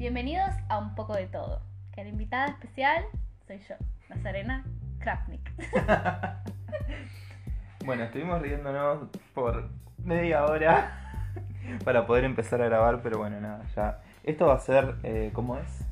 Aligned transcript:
Bienvenidos 0.00 0.48
a 0.70 0.78
Un 0.78 0.94
poco 0.94 1.12
de 1.12 1.26
todo. 1.26 1.60
Que 1.92 2.02
la 2.02 2.08
invitada 2.08 2.46
especial 2.46 3.04
soy 3.46 3.58
yo, 3.58 3.74
Nazarena 4.08 4.64
Krafnik. 4.98 5.52
Bueno, 7.84 8.04
estuvimos 8.04 8.40
riéndonos 8.40 9.08
por 9.34 9.68
media 10.02 10.46
hora 10.46 11.22
para 11.84 12.06
poder 12.06 12.24
empezar 12.24 12.62
a 12.62 12.66
grabar, 12.66 13.02
pero 13.02 13.18
bueno, 13.18 13.42
nada, 13.42 13.62
ya. 13.76 14.00
Esto 14.24 14.46
va 14.46 14.54
a 14.54 14.58
ser, 14.58 14.94
eh, 15.02 15.32
¿cómo 15.34 15.58
es? 15.58 15.84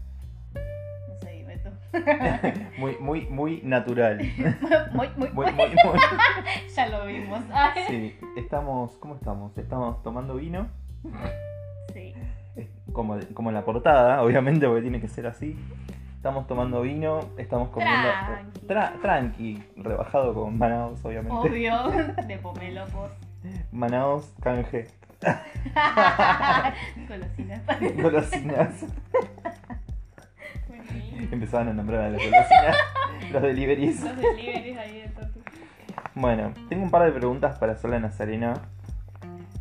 No 1.07 1.15
sé, 1.19 1.33
dime 1.33 1.59
tú. 1.59 1.69
Muy, 2.79 2.97
muy, 2.99 3.27
muy 3.27 3.61
natural. 3.63 4.21
muy, 4.93 5.09
muy, 5.17 5.29
Muy, 5.33 5.53
muy. 5.53 5.69
Ya 6.75 6.87
lo 6.87 7.05
vimos. 7.05 7.41
Sí, 7.87 8.19
estamos, 8.39 8.93
¿cómo 9.01 9.17
estamos? 9.17 9.59
Estamos 9.59 10.03
tomando 10.03 10.37
vino, 10.37 10.67
como, 12.93 13.19
como 13.35 13.51
en 13.51 13.55
la 13.55 13.65
portada, 13.65 14.23
obviamente, 14.25 14.67
porque 14.67 14.83
tiene 14.83 15.01
que 15.01 15.09
ser 15.09 15.27
así. 15.27 15.57
Estamos 16.17 16.47
tomando 16.49 16.81
vino, 16.83 17.21
estamos 17.39 17.69
comiendo 17.69 18.09
Tranqui. 18.27 18.67
tra- 18.67 19.01
tranqui, 19.01 19.63
rebajado 19.77 20.35
con 20.35 20.59
Manaus, 20.59 21.05
obviamente. 21.05 21.33
Obvio. 21.49 21.91
De 22.27 22.39
pomelopos. 22.39 23.11
Manaus, 23.71 24.33
canje, 24.43 24.89
Golosinas. 27.09 27.63
golosinas. 28.03 28.85
Empezaban 31.31 31.69
a 31.69 31.73
nombrar 31.73 32.01
a 32.03 32.11
las 32.11 32.21
golosinas, 32.23 32.77
los 33.33 33.43
deliveries. 33.43 34.01
Los 34.03 34.17
deliveries 34.17 34.79
ahí 34.79 35.01
de 35.03 35.09
tortu. 35.09 35.41
Bueno, 36.15 36.53
tengo 36.69 36.83
un 36.85 36.91
par 36.91 37.05
de 37.05 37.13
preguntas 37.13 37.59
para 37.59 37.73
hacerle 37.73 37.97
a 37.97 38.01
Nazarena. 38.01 38.55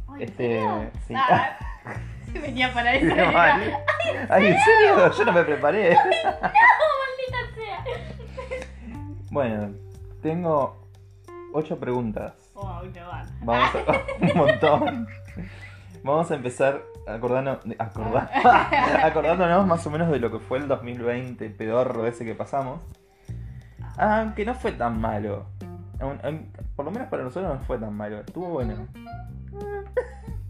Ay, 0.07 0.15
¿en 0.15 0.21
Este, 0.23 0.61
sí. 1.07 1.13
Ah, 1.15 1.57
venía 2.41 2.73
para 2.73 2.91
mal. 3.31 3.77
Ay, 4.29 4.45
¿en 4.47 4.57
serio? 4.59 5.11
Yo 5.17 5.25
no 5.25 5.31
me 5.33 5.43
preparé. 5.43 5.95
Maldita 6.23 7.55
sea. 7.55 7.83
Bueno, 9.31 9.73
tengo 10.21 10.87
ocho 11.53 11.79
preguntas. 11.79 12.33
Wow, 12.53 12.85
no 12.85 13.07
van. 13.07 13.27
Vamos 13.41 13.69
a... 13.75 14.21
un 14.25 14.37
montón. 14.37 15.07
Vamos 16.03 16.31
a 16.31 16.35
empezar 16.35 16.81
acordando... 17.07 17.59
acordá- 17.79 18.29
acordándonos 19.03 19.67
más 19.67 19.85
o 19.85 19.89
menos 19.91 20.09
de 20.09 20.19
lo 20.19 20.31
que 20.31 20.39
fue 20.39 20.57
el 20.59 20.67
2020 20.67 21.49
pedorro 21.51 22.05
ese 22.07 22.25
que 22.25 22.33
pasamos. 22.35 22.79
Aunque 23.97 24.45
no 24.45 24.53
fue 24.55 24.71
tan 24.71 24.99
malo. 25.01 25.45
Por 26.75 26.85
lo 26.85 26.91
menos 26.91 27.07
para 27.09 27.23
nosotros 27.23 27.59
no 27.59 27.65
fue 27.65 27.77
tan 27.77 27.93
malo. 27.93 28.19
Estuvo 28.19 28.47
bueno. 28.49 28.87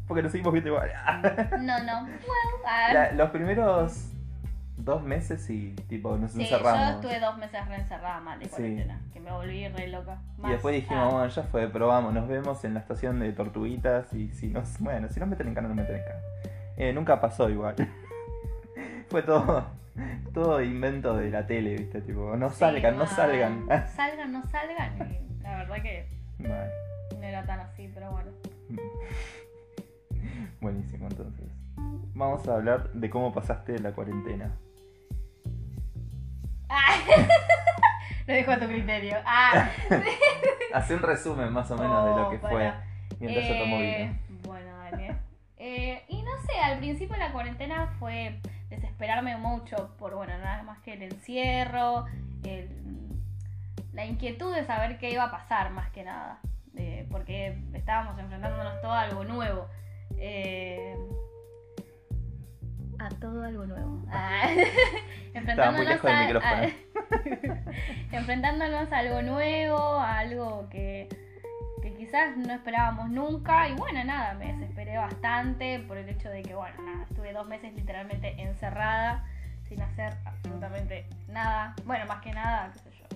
Porque 0.08 0.23
nos 0.23 0.31
seguimos 0.31 0.53
viendo 0.53 0.69
igual. 0.69 0.89
No, 1.59 1.83
no. 1.83 2.03
Well, 2.05 2.63
ah, 2.66 2.94
La- 2.94 3.11
los 3.11 3.30
primeros 3.31 4.11
dos 4.77 5.03
meses 5.03 5.50
y 5.50 5.72
tipo 5.89 6.16
nos 6.17 6.31
sí, 6.31 6.44
encerramos. 6.44 6.80
yo 6.88 6.95
estuve 6.95 7.19
dos 7.19 7.38
meses 7.38 7.67
reencerrada 7.67 8.19
mal 8.22 8.39
de 8.39 8.45
Sí. 8.45 8.52
cuarentena. 8.52 9.02
Que 9.11 9.19
me 9.19 9.31
volví 9.31 9.67
re 9.67 9.88
loca. 9.88 10.19
Y 10.45 10.50
después 10.50 10.75
dijimos, 10.75 11.03
ah, 11.11 11.16
bueno, 11.16 11.28
ya 11.28 11.44
fue, 11.44 11.67
probamos, 11.67 12.13
nos 12.13 12.28
vemos 12.28 12.63
en 12.63 12.73
la 12.75 12.80
estación 12.80 13.19
de 13.19 13.33
Tortuguitas 13.33 14.13
y 14.13 14.30
si 14.30 14.47
nos, 14.47 14.78
bueno, 14.80 15.09
si 15.09 15.19
nos 15.19 15.28
meten 15.28 15.47
en 15.50 15.55
cana, 15.55 15.67
nos 15.67 15.78
meten 15.78 15.95
en 15.97 16.03
cana. 16.03 16.19
Eh, 16.78 16.94
nunca 16.94 17.19
pasó 17.19 17.50
igual. 17.50 17.75
fue 19.09 19.23
todo, 19.23 19.66
todo 20.33 20.61
invento 20.61 21.17
de 21.17 21.31
la 21.31 21.45
tele, 21.47 21.75
viste, 21.75 22.02
tipo, 22.02 22.35
no 22.38 22.50
sí, 22.52 22.58
salgan, 22.59 22.97
no 22.97 23.05
mal. 23.05 23.13
salgan. 23.16 23.66
salgan, 23.95 24.31
no 24.31 24.44
salgan. 24.45 25.11
Y 25.39 25.44
la 25.44 25.58
verdad 25.58 25.81
que 25.81 26.08
Mal. 26.39 26.69
no 27.19 27.23
era 27.23 27.44
tan 27.45 27.59
así, 27.61 27.89
pero 27.94 28.11
bueno. 28.11 28.31
Buenísimo, 30.61 31.08
entonces. 31.08 31.45
Vamos 32.13 32.47
a 32.47 32.55
hablar 32.55 32.91
de 32.94 33.09
cómo 33.09 33.31
pasaste 33.33 33.77
la 33.80 33.91
cuarentena. 33.94 34.55
Ah. 36.69 36.95
Lo 38.28 38.34
dejo 38.34 38.51
a 38.51 38.59
tu 38.59 38.66
criterio. 38.68 39.18
Ah. 39.25 39.69
Hace 40.73 40.95
un 40.95 41.01
resumen 41.01 41.51
más 41.53 41.69
o 41.72 41.78
menos 41.78 42.06
de 42.06 42.12
lo 42.22 42.28
Oh, 42.28 42.29
que 42.31 42.40
fue 42.40 42.73
mientras 43.19 43.47
yo 43.47 43.57
tomo 43.57 43.78
Eh, 43.78 44.09
vino. 44.28 44.41
Bueno, 44.44 44.78
dale. 44.79 45.16
Eh, 45.57 46.03
y 46.09 46.22
no 46.23 46.31
sé, 46.45 46.59
al 46.59 46.78
principio 46.79 47.13
de 47.16 47.19
la 47.24 47.31
cuarentena 47.31 47.95
fue 48.00 48.41
desesperarme 48.69 49.38
mucho 49.38 49.95
por, 49.97 50.13
bueno, 50.16 50.38
nada 50.39 50.62
más 50.63 50.79
que 50.79 50.94
el 50.94 51.03
encierro, 51.03 52.06
el- 52.44 52.69
la 53.94 54.06
inquietud 54.06 54.53
de 54.53 54.66
saber 54.66 54.97
qué 55.00 55.09
iba 55.12 55.24
a 55.24 55.31
pasar 55.31 55.72
más 55.72 55.89
que 55.91 56.03
nada, 56.03 56.39
eh, 56.75 57.07
porque 57.09 57.57
estábamos 57.74 58.19
enfrentándonos 58.19 58.81
todo 58.81 58.91
a 58.91 59.01
algo 59.01 59.24
nuevo. 59.24 59.68
Eh, 60.17 60.97
a 63.00 63.09
todo 63.09 63.44
algo 63.44 63.66
nuevo. 63.66 64.01
Ah, 64.09 64.50
a- 66.13 66.23
micrófono. 66.23 66.53
a- 66.53 66.67
enfrentándonos 68.11 68.91
a 68.91 68.97
algo 68.97 69.22
nuevo, 69.22 69.77
a 69.77 70.17
algo 70.19 70.67
que, 70.69 71.07
que 71.81 71.94
quizás 71.94 72.35
no 72.38 72.53
esperábamos 72.53 73.09
nunca. 73.09 73.67
Y 73.69 73.73
bueno, 73.75 74.03
nada, 74.03 74.33
me 74.33 74.53
desesperé 74.53 74.97
bastante 74.97 75.79
por 75.79 75.97
el 75.97 76.09
hecho 76.09 76.29
de 76.29 76.41
que, 76.44 76.56
bueno, 76.56 76.81
nada, 76.83 77.03
estuve 77.09 77.33
dos 77.33 77.47
meses 77.47 77.73
literalmente 77.73 78.41
encerrada, 78.41 79.25
sin 79.67 79.81
hacer 79.81 80.13
absolutamente 80.25 81.06
nada. 81.27 81.75
Bueno, 81.85 82.06
más 82.07 82.22
que 82.22 82.31
nada, 82.31 82.72
qué 82.73 82.79
sé 82.79 82.91
yo. 82.97 83.06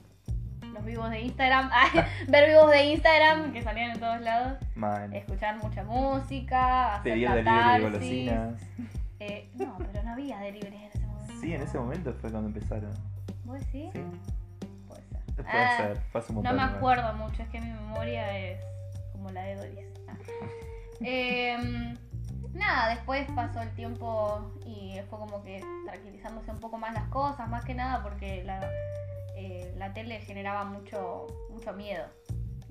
Los 0.74 0.86
vivos 0.86 1.09
de 1.09 1.22
Instagram, 1.22 1.70
ver 2.28 2.50
vivos 2.50 2.72
de 2.72 2.84
Instagram 2.86 3.52
que 3.54 3.62
salían 3.62 3.92
en 3.92 4.00
todos 4.00 4.22
lados, 4.22 4.58
Mal. 4.76 5.14
escuchar 5.14 5.58
mucha 5.62 5.84
música, 5.84 6.96
hacer 6.96 7.14
Pedir 7.14 7.30
delivery 7.30 7.74
de 7.74 7.82
golosinas. 7.82 8.62
Eh, 9.24 9.48
no, 9.54 9.78
pero 9.92 10.02
no 10.02 10.14
había 10.14 10.40
delivery 10.40 10.76
en 10.78 10.82
ese 10.82 11.06
momento. 11.06 11.34
Sí, 11.40 11.54
en 11.54 11.62
ese 11.62 11.78
momento 11.78 12.12
fue 12.16 12.32
cuando 12.32 12.48
empezaron. 12.50 12.92
¿Vos 13.46 13.59
decís? 13.59 13.92
Sí, 13.94 14.02
Puede 14.88 15.02
ser. 15.04 15.46
puede 15.46 15.48
Ah, 15.64 15.78
ser, 15.78 15.98
fue 16.12 16.22
hace 16.22 16.34
un 16.34 16.42
No 16.42 16.54
me 16.54 16.64
acuerdo 16.64 17.14
mucho, 17.14 17.44
es 17.44 17.50
que 17.50 17.62
mi 17.62 17.70
memoria 17.72 18.36
es 18.36 18.59
como 19.12 19.30
la 19.30 19.44
de 19.44 19.56
Doris. 19.58 19.86
Ah. 20.08 20.14
Em, 21.02 21.96
nada, 22.53 22.89
después 22.89 23.28
pasó 23.35 23.62
el 23.62 23.73
tiempo 23.75 24.51
y 24.66 25.00
fue 25.09 25.19
como 25.19 25.44
que 25.44 25.63
tranquilizándose 25.85 26.51
un 26.51 26.59
poco 26.59 26.78
más 26.78 26.94
las 26.94 27.07
cosas, 27.09 27.50
más 27.50 27.66
que 27.66 27.73
nada 27.73 28.01
porque 28.03 28.44
la, 28.44 28.59
eh, 29.35 29.73
la 29.78 29.94
tele 29.94 30.19
generaba 30.22 30.63
mucho, 30.66 31.28
mucho 31.50 31.73
miedo. 31.73 32.06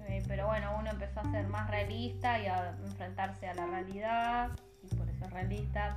Eh, 0.08 0.22
pero 0.26 0.46
bueno, 0.46 0.74
uno 0.78 0.90
empezó 0.90 1.20
a 1.20 1.30
ser 1.30 1.46
más 1.48 1.70
realista 1.70 2.38
y 2.40 2.46
a 2.46 2.76
enfrentarse 2.84 3.48
a 3.48 3.54
la 3.54 3.66
realidad, 3.66 4.50
y 4.82 4.94
por 4.94 5.08
eso 5.08 5.24
es 5.24 5.32
realista. 5.32 5.96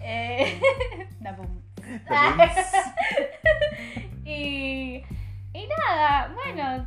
eh, 0.00 0.60
da 1.20 1.36
y, 4.24 5.04
y 5.52 5.68
nada, 5.78 6.34
bueno, 6.34 6.86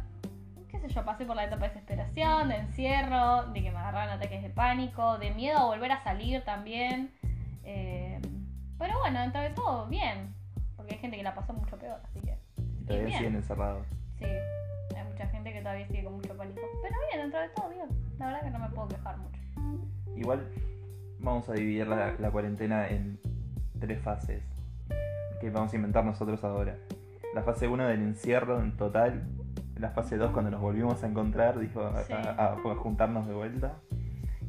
sé 0.87 0.93
yo, 0.93 1.05
pasé 1.05 1.25
por 1.25 1.35
la 1.35 1.45
etapa 1.45 1.63
de 1.63 1.67
desesperación, 1.69 2.49
de 2.49 2.55
encierro, 2.57 3.43
de 3.51 3.61
que 3.63 3.71
me 3.71 3.77
agarraban 3.77 4.09
ataques 4.09 4.41
de 4.41 4.49
pánico, 4.49 5.17
de 5.17 5.31
miedo 5.31 5.57
a 5.57 5.65
volver 5.65 5.91
a 5.91 6.03
salir 6.03 6.43
también. 6.43 7.11
Eh, 7.63 8.19
pero 8.77 8.99
bueno, 8.99 9.21
dentro 9.21 9.41
de 9.41 9.49
todo, 9.51 9.87
bien. 9.87 10.33
Porque 10.75 10.95
hay 10.95 10.99
gente 10.99 11.17
que 11.17 11.23
la 11.23 11.33
pasó 11.33 11.53
mucho 11.53 11.77
peor, 11.77 11.99
así 12.03 12.19
que 12.19 12.37
Y 12.81 12.85
todavía 12.85 13.05
bien. 13.07 13.17
siguen 13.17 13.35
encerrados. 13.35 13.87
sí. 14.19 14.25
Hay 14.95 15.03
mucha 15.05 15.27
gente 15.27 15.51
que 15.53 15.61
todavía 15.61 15.87
sigue 15.87 16.03
con 16.03 16.13
mucho 16.15 16.35
pánico. 16.37 16.59
Pero 16.83 16.95
bien, 17.11 17.21
dentro 17.23 17.39
de 17.39 17.49
todo, 17.49 17.69
bien. 17.69 17.87
La 18.19 18.25
verdad 18.27 18.41
que 18.43 18.49
no 18.51 18.59
me 18.59 18.69
puedo 18.69 18.87
quejar 18.89 19.17
mucho. 19.17 19.39
Igual 20.15 20.47
vamos 21.19 21.49
a 21.49 21.53
dividir 21.53 21.87
la, 21.87 22.13
la 22.19 22.29
cuarentena 22.31 22.87
en 22.89 23.19
tres 23.79 23.99
fases 24.01 24.43
que 25.41 25.49
vamos 25.49 25.71
a 25.73 25.75
inventar 25.75 26.03
nosotros 26.05 26.43
ahora. 26.43 26.75
La 27.33 27.41
fase 27.43 27.67
1 27.67 27.87
del 27.87 28.01
encierro 28.01 28.59
en 28.61 28.77
total, 28.77 29.23
la 29.77 29.89
fase 29.91 30.17
2 30.17 30.31
cuando 30.31 30.51
nos 30.51 30.61
volvimos 30.61 31.03
a 31.03 31.07
encontrar, 31.07 31.59
dijo, 31.59 31.81
a, 31.85 32.03
Sí. 32.03 32.13
a- 32.13 32.31
a- 32.31 32.53
a 32.53 32.75
juntarnos 32.75 33.27
de 33.27 33.33
vuelta, 33.33 33.73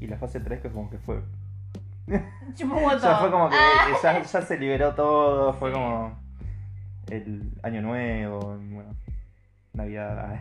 y 0.01 0.07
la 0.07 0.17
fase 0.19 0.41
3 0.41 0.61
que 0.61 0.71
como 0.71 0.91
que 0.91 0.99
fue... 0.99 1.23
Ya 2.57 3.17
fue 3.19 3.31
como 3.31 3.49
que 3.49 3.57
Ah. 3.57 3.89
ya, 4.03 4.23
ya 4.23 4.43
se 4.43 4.59
liberó 4.59 4.95
todo, 4.95 5.53
fue 5.55 5.71
Sí. 5.71 5.75
como 5.75 6.19
el 7.11 7.53
año 7.63 7.81
nuevo, 7.83 8.41
bueno, 8.59 8.95
Navidad. 9.73 10.19
ah. 10.35 10.41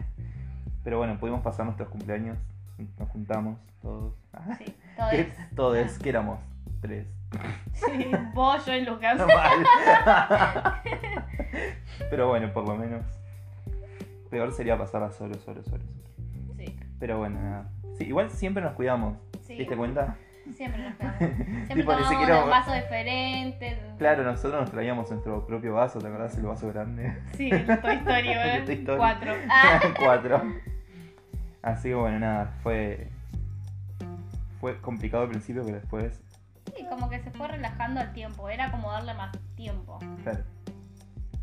Pero 0.83 0.97
bueno, 0.97 1.17
pudimos 1.17 1.41
pasar 1.41 1.65
nuestros 1.65 1.87
cumpleaños, 1.89 2.37
nos 2.99 3.09
juntamos 3.09 3.57
todos. 3.81 4.13
Ah. 4.33 4.55
Sí, 4.57 4.75
todo 4.97 5.09
¿Qué? 5.11 5.21
es. 5.21 5.55
Todos, 5.55 5.99
que 5.99 6.09
éramos 6.09 6.39
tres. 6.81 7.07
Sí, 7.73 8.11
vos, 8.33 8.65
yo 8.65 8.75
y 8.75 8.85
Lucas. 8.85 9.17
Pero 12.09 12.27
bueno, 12.27 12.51
por 12.53 12.67
lo 12.67 12.75
menos. 12.75 13.01
Peor 14.33 14.51
sería 14.51 14.75
pasarla 14.79 15.11
solo, 15.11 15.35
solo, 15.35 15.63
solo. 15.63 15.83
solo. 15.83 15.83
Sí, 16.57 16.75
Pero 16.99 17.19
bueno, 17.19 17.39
nada. 17.39 17.69
Sí, 17.99 18.05
igual 18.05 18.31
siempre 18.31 18.63
nos 18.63 18.73
cuidamos. 18.73 19.15
sí. 19.41 19.49
¿Te 19.49 19.53
diste 19.59 19.77
cuenta? 19.77 20.17
Siempre 20.55 20.83
nos 20.89 20.95
quedamos. 20.95 21.19
Siempre 21.19 21.65
Tipo, 21.67 21.77
ni 21.77 21.83
tomamos 21.85 22.09
siquiera- 22.09 22.43
un 22.43 22.49
vaso 22.49 22.73
diferente. 22.73 23.79
Claro, 23.99 24.23
nosotros 24.23 24.59
nos 24.61 24.71
traíamos 24.71 25.09
nuestro 25.11 25.45
propio 25.45 25.75
vaso, 25.75 25.99
¿te 25.99 26.07
acordás? 26.07 26.35
El 26.35 26.45
vaso 26.47 26.67
grande. 26.73 27.15
Sí, 27.37 27.49
el 27.51 27.65
Toy 27.79 27.95
Story, 27.97 28.27
¿verdad? 28.29 28.65
Toy 28.65 28.75
Story. 28.75 28.97
Cuatro. 28.97 29.33
Ah, 29.51 29.79
Cuatro. 29.99 30.41
Así 31.61 31.89
que 31.89 31.95
bueno, 31.95 32.19
nada, 32.19 32.53
fue. 32.63 33.07
Fue 34.59 34.81
complicado 34.81 35.23
al 35.23 35.29
principio, 35.29 35.61
pero 35.63 35.77
después. 35.77 36.21
sí, 36.75 36.85
como 36.89 37.07
que 37.09 37.19
se 37.19 37.29
fue 37.31 37.47
relajando 37.47 37.99
al 38.01 38.13
tiempo. 38.13 38.49
Era 38.49 38.71
como 38.71 38.91
darle 38.91 39.13
más 39.13 39.31
tiempo. 39.55 39.99
Claro. 40.23 40.39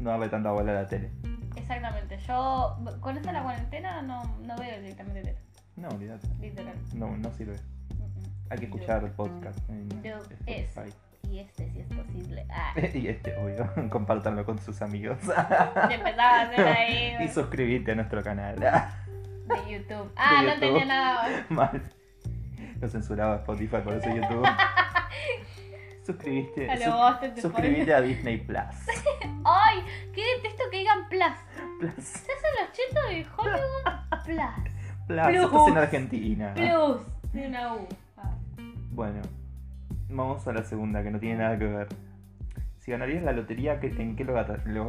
No 0.00 0.10
darle 0.10 0.28
tanta 0.28 0.50
bola 0.50 0.72
a 0.72 0.74
la 0.82 0.86
tele. 0.88 1.10
Exactamente. 1.74 2.18
Yo, 2.26 2.76
con 3.00 3.16
esto 3.16 3.28
de 3.28 3.32
la 3.34 3.42
cuarentena, 3.42 4.02
no, 4.02 4.22
no 4.40 4.56
veo 4.56 4.80
directamente 4.80 5.22
tele. 5.22 5.38
No, 5.76 5.88
olvídate. 5.88 6.26
Literal. 6.40 6.74
No, 6.94 7.16
no 7.16 7.30
sirve. 7.32 7.56
Mm, 7.94 8.02
mm. 8.02 8.24
Hay 8.50 8.58
que 8.58 8.64
escuchar 8.64 9.04
el 9.04 9.10
podcast 9.12 9.58
en 9.70 9.88
Yo- 10.02 10.18
es. 10.46 10.70
Y 11.30 11.38
este, 11.38 11.70
si 11.70 11.80
es 11.80 11.86
posible. 11.86 12.44
Ah, 12.50 12.74
Y 12.94 13.06
este, 13.06 13.36
obvio, 13.36 13.70
compártanlo 13.90 14.44
con 14.44 14.58
sus 14.58 14.82
amigos. 14.82 15.18
te 15.20 15.94
empezaba 15.94 16.40
a 16.40 16.42
hacer 16.42 16.66
ahí 16.66 17.16
y 17.24 17.28
suscribite 17.28 17.92
a 17.92 17.94
nuestro 17.94 18.22
canal. 18.22 18.56
de 18.58 19.70
YouTube. 19.72 20.12
Ah, 20.16 20.42
De 20.42 20.48
no 20.54 20.58
tenía 20.60 20.84
nada. 20.86 21.46
Mal. 21.50 21.82
Lo 22.80 22.88
censuraba 22.88 23.36
Spotify, 23.36 23.76
por 23.84 23.94
eso 23.94 24.08
YouTube. 24.14 24.44
Suscribiste. 26.04 26.68
A 26.68 26.74
lo 26.76 26.82
sus- 26.84 26.92
vos 26.94 27.20
te- 27.20 27.28
te 27.30 27.40
suscribite 27.42 27.94
a 27.94 28.00
Disney 28.00 28.38
Plus. 28.38 28.58
Ay, 29.44 29.84
qué 30.14 30.22
detesto 30.36 30.64
que 30.70 30.78
digan 30.78 31.08
plus. 31.08 31.32
Plus. 31.80 32.04
Se 32.04 32.32
hacen 32.32 32.50
los 32.60 32.72
chetos 32.72 33.08
de 33.08 33.26
Hollywood. 33.36 34.24
Plus. 34.24 34.36
Plus. 35.06 35.26
Plus. 35.26 35.44
Esto 35.44 35.66
es 35.66 35.72
en 35.72 35.78
Argentina. 35.78 36.54
Plus. 36.54 37.32
De 37.32 37.46
una 37.46 37.74
U. 37.74 37.88
Ah. 38.16 38.30
Bueno, 38.92 39.22
vamos 40.08 40.46
a 40.46 40.52
la 40.52 40.62
segunda, 40.64 41.02
que 41.02 41.10
no 41.10 41.18
tiene 41.18 41.38
nada 41.42 41.58
que 41.58 41.64
ver. 41.64 41.88
Si 42.78 42.90
ganarías 42.90 43.22
la 43.22 43.32
lotería, 43.32 43.78
¿qué- 43.78 43.88
¿en 43.88 44.16
qué 44.16 44.24
lo, 44.24 44.32
gastarías? 44.32 44.66
Lo 44.66 44.86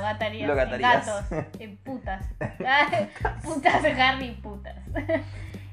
gatarías. 0.00 0.48
Lo 0.48 0.60
en 0.60 0.80
gatos. 0.80 1.24
En 1.58 1.76
putas. 1.78 2.24
putas 3.42 3.84
Harry, 3.98 4.30
putas. 4.42 4.76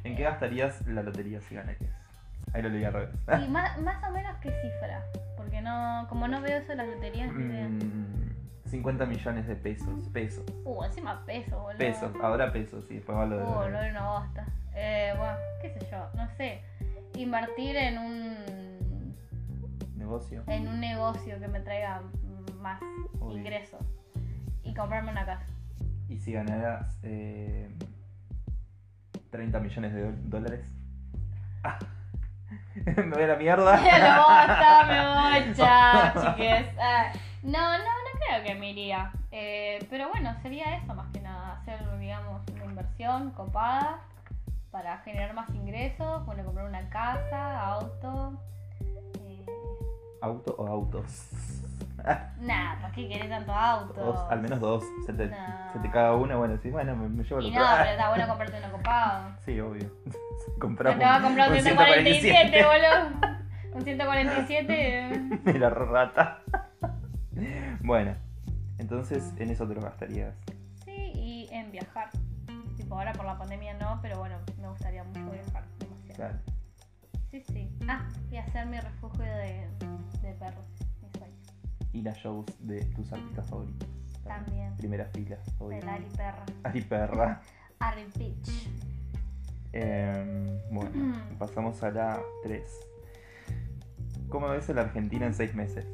¿En 0.04 0.16
qué 0.16 0.24
gastarías 0.24 0.86
la 0.88 1.04
lotería 1.04 1.40
si 1.42 1.56
ganarías? 1.56 1.92
Ahí 2.54 2.62
lo 2.62 2.70
leí 2.70 2.84
al 2.84 2.94
revés. 2.94 3.10
Y 3.46 3.50
más, 3.50 3.78
más 3.82 4.04
o 4.08 4.12
menos 4.12 4.36
qué 4.42 4.50
cifra. 4.50 5.04
Porque 5.36 5.62
no, 5.62 6.06
como 6.10 6.28
no 6.28 6.42
veo 6.42 6.58
eso 6.58 6.72
en 6.72 6.78
las 6.80 6.88
loterías, 6.88 7.32
ni 7.34 7.44
idea. 7.46 7.68
Mm, 7.68 8.17
50 8.68 9.06
millones 9.06 9.48
de 9.48 9.56
pesos. 9.56 10.10
Pesos. 10.14 10.46
Uh, 10.66 10.84
encima 10.84 11.24
peso, 11.26 11.60
boludo. 11.60 11.78
Pesos. 11.78 12.12
Ahora 12.22 12.52
pesos, 12.52 12.86
y 12.90 12.96
después 12.96 13.18
va 13.18 13.26
lo 13.26 13.38
de. 13.38 13.44
Uh, 13.44 13.70
no 13.70 13.82
era 13.82 13.90
una 13.92 14.10
bosta. 14.20 14.46
Eh, 14.76 15.14
bueno, 15.18 15.34
qué 15.62 15.70
sé 15.72 15.88
yo, 15.90 16.10
no 16.16 16.28
sé. 16.36 16.62
Invertir 17.16 17.76
en 17.78 17.98
un 17.98 18.36
Negocio. 19.96 20.44
en 20.48 20.68
un 20.68 20.80
negocio 20.80 21.40
que 21.40 21.48
me 21.48 21.60
traiga 21.62 22.02
más 22.62 22.80
Obvio. 23.20 23.38
ingresos 23.40 23.82
y 24.64 24.74
comprarme 24.74 25.12
una 25.12 25.26
casa. 25.26 25.46
Y 26.10 26.20
si 26.20 26.32
ganaras 26.34 27.00
eh, 27.04 27.70
30 29.32 29.60
millones 29.60 29.94
de 29.94 30.12
dólares. 30.24 30.74
Ah. 31.64 31.80
Me 32.86 33.04
voy 33.10 33.24
a 33.24 33.28
la 33.28 33.36
mierda. 33.36 33.78
Me 33.82 34.18
bosta, 34.18 34.86
me 34.88 35.42
voy, 35.44 35.54
chao, 35.56 36.14
chiques. 36.36 36.68
Ah, 36.80 37.12
no, 37.44 37.78
no 37.80 37.97
creo 38.28 38.44
que 38.44 38.56
me 38.56 38.72
iría. 38.72 39.12
Eh, 39.32 39.86
pero 39.90 40.10
bueno, 40.10 40.36
sería 40.42 40.78
eso 40.78 40.94
más 40.94 41.08
que 41.12 41.22
nada. 41.22 41.60
Hacer, 41.62 41.80
digamos, 42.00 42.42
una 42.54 42.66
inversión 42.66 43.32
copada 43.32 44.00
para 44.72 44.98
generar 45.00 45.34
más 45.34 45.50
ingresos. 45.52 46.26
Bueno, 46.26 46.44
comprar 46.44 46.66
una 46.68 46.90
casa, 46.90 47.62
auto. 47.68 48.34
Eh, 49.20 49.46
¿Auto 50.22 50.56
o 50.58 50.68
autos? 50.68 51.30
nada, 52.40 52.80
¿para 52.82 52.94
qué 52.94 53.08
querés 53.10 53.30
tanto 53.30 53.52
auto? 53.54 53.94
Dos, 53.94 54.20
al 54.32 54.42
menos 54.42 54.60
dos. 54.60 54.84
Se 55.06 55.14
te, 55.14 55.28
No. 55.28 55.36
se 55.74 55.80
te 55.80 55.90
caga 55.90 56.16
una, 56.16 56.36
bueno, 56.36 56.58
sí, 56.62 56.70
bueno, 56.70 56.96
me, 56.96 57.10
me 57.10 57.24
llevo 57.24 57.40
el 57.40 57.48
Y 57.48 57.52
no, 57.52 57.66
pero 57.78 57.90
está 57.90 58.10
bueno 58.10 58.28
comprarte 58.30 58.58
uno 58.64 58.72
copado. 58.72 59.32
Sí, 59.46 59.60
obvio. 59.60 59.92
Te 60.06 60.60
Compramos 60.60 61.00
vas 61.00 61.20
a 61.20 61.24
comprar 61.24 61.50
un 61.50 61.58
un 61.58 61.64
147, 61.64 62.64
boludo. 62.64 63.38
Un 63.74 63.82
147. 63.84 65.42
de 65.44 65.60
la 65.60 65.70
rata. 65.70 66.40
Bueno, 67.88 68.14
entonces 68.80 69.34
en 69.38 69.50
eso 69.50 69.66
te 69.66 69.74
lo 69.74 69.80
gastarías. 69.80 70.36
Sí, 70.84 70.92
y 70.92 71.48
en 71.54 71.72
viajar. 71.72 72.10
Tipo, 72.76 72.96
ahora 72.96 73.14
por 73.14 73.26
la 73.26 73.38
pandemia 73.38 73.76
no, 73.76 74.00
pero 74.02 74.20
bueno, 74.20 74.36
me 74.60 74.68
gustaría 74.68 75.06
mucho 75.06 75.32
viajar. 75.32 75.64
Demasiado. 75.80 76.16
Claro. 76.16 76.38
Sí, 77.32 77.42
sí. 77.48 77.70
Ah, 77.88 78.06
y 78.30 78.36
hacer 78.36 78.66
mi 78.66 78.78
refugio 78.78 79.24
de, 79.24 79.70
de 80.22 80.34
perros. 80.34 80.66
Mi 81.02 81.18
sueño. 81.18 81.34
Ir 81.94 82.10
a 82.10 82.14
shows 82.14 82.46
de 82.60 82.84
tus 82.88 83.14
artistas 83.14 83.50
favoritos. 83.50 83.88
También. 84.26 84.76
Primera 84.76 85.06
fila, 85.06 85.38
obvio. 85.58 85.78
El 85.78 85.88
Ari 85.88 86.08
Perra. 86.18 86.46
Ari 86.64 86.82
Perra. 86.82 87.42
Ari 87.80 88.06
Bitch. 88.18 88.70
Em, 89.72 90.60
bueno, 90.72 91.16
pasamos 91.40 91.82
a 91.84 91.92
la 91.92 92.20
3. 92.44 92.70
¿Cómo 94.28 94.50
ves 94.50 94.70
a 94.70 94.74
la 94.74 94.82
Argentina 94.82 95.26
en 95.26 95.34
6 95.34 95.56
meses? 95.56 95.88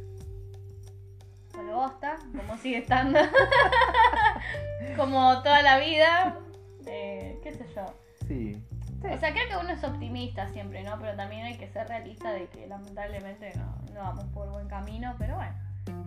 Con 1.54 1.68
bosta, 1.72 2.16
como 2.36 2.58
sigue 2.58 2.78
estando. 2.80 3.20
como 4.98 5.42
toda 5.44 5.62
la 5.62 5.78
vida. 5.80 6.38
Eh, 6.86 7.40
qué 7.44 7.54
sé 7.54 7.66
yo. 7.76 7.86
Sí. 8.28 8.62
O 9.04 9.18
sea, 9.18 9.34
creo 9.34 9.50
que 9.50 9.58
uno 9.58 9.70
es 9.74 9.84
optimista 9.84 10.48
siempre, 10.50 10.82
¿no? 10.84 10.98
Pero 11.00 11.16
también 11.16 11.46
hay 11.46 11.58
que 11.58 11.68
ser 11.68 11.88
realista 11.88 12.32
de 12.32 12.48
que 12.48 12.68
lamentablemente 12.68 13.52
no, 13.56 13.76
no 13.94 14.00
vamos 14.02 14.26
por 14.34 14.50
buen 14.50 14.68
camino, 14.70 15.14
pero 15.20 15.36
bueno, 15.36 15.54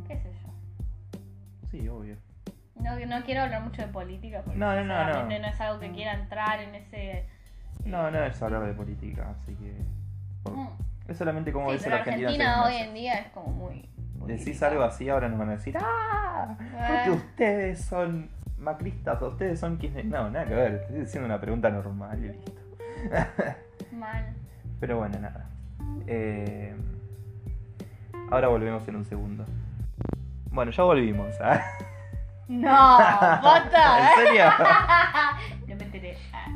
qué 0.08 0.16
sé 0.19 0.31
yo. 0.32 1.19
Sí, 1.70 1.88
obvio. 1.88 2.16
No, 2.75 2.99
no 2.99 3.22
quiero 3.25 3.42
hablar 3.42 3.62
mucho 3.62 3.82
de 3.82 3.88
política 3.88 4.42
porque 4.42 4.58
No, 4.58 4.75
no, 4.75 4.84
no, 4.84 5.25
no. 5.28 5.46
es 5.46 5.60
algo 5.60 5.78
que 5.81 5.90
quiera 5.92 6.14
entrar 6.14 6.60
en 6.60 6.75
ese... 6.75 7.26
No, 7.84 8.10
no 8.10 8.25
es 8.25 8.40
hablar 8.42 8.64
de 8.66 8.72
política, 8.72 9.34
así 9.38 9.54
que. 9.54 9.75
por- 10.42 10.54
Mm. 10.54 10.69
Es 11.08 11.19
solamente 11.19 11.52
cómo 11.52 11.66
Sí, 11.70 11.75
ves 11.76 11.82
a 11.82 11.84
pero 11.84 11.96
la 11.96 12.02
Argentina, 12.02 12.34
en 12.34 12.40
Argentina 12.50 12.64
hoy 12.64 12.88
en 12.88 12.94
día 12.94 13.14
es 13.20 13.28
como 13.28 13.46
muy... 13.49 13.88
Decís 14.26 14.62
algo 14.62 14.82
así, 14.82 15.08
ahora 15.08 15.28
nos 15.28 15.38
van 15.38 15.50
a 15.50 15.52
decir, 15.52 15.76
¡ah! 15.81 16.56
Porque 16.58 17.08
Eh. 17.08 17.11
ustedes 17.11 17.81
son 17.84 18.28
macristas, 18.58 19.20
o 19.23 19.28
ustedes 19.28 19.58
son 19.61 19.76
quienes. 19.76 20.05
No, 20.05 20.31
nada 20.31 20.44
que 20.46 20.55
ver, 20.55 20.73
estoy 20.82 21.02
haciendo 21.02 21.26
una 21.26 21.40
pregunta 21.40 21.70
normal 21.70 22.19
y 22.19 22.28
listo. 22.28 22.52
Mal. 23.93 24.34
Pero 24.81 24.99
bueno, 24.99 25.19
nada. 25.20 25.46
Eh, 26.06 26.75
ahora 28.31 28.49
volvemos 28.49 28.87
en 28.88 28.96
un 28.96 29.05
segundo. 29.05 29.44
Bueno, 30.50 30.70
ya 30.73 30.82
volvimos. 30.82 31.34
¿ah? 31.40 31.61
No, 32.49 32.70
bota. 33.43 33.99
¿En 34.20 34.25
serio? 34.26 34.44
no 35.67 35.75
me 35.76 35.82
enteré. 35.84 36.17
Ah. 36.32 36.46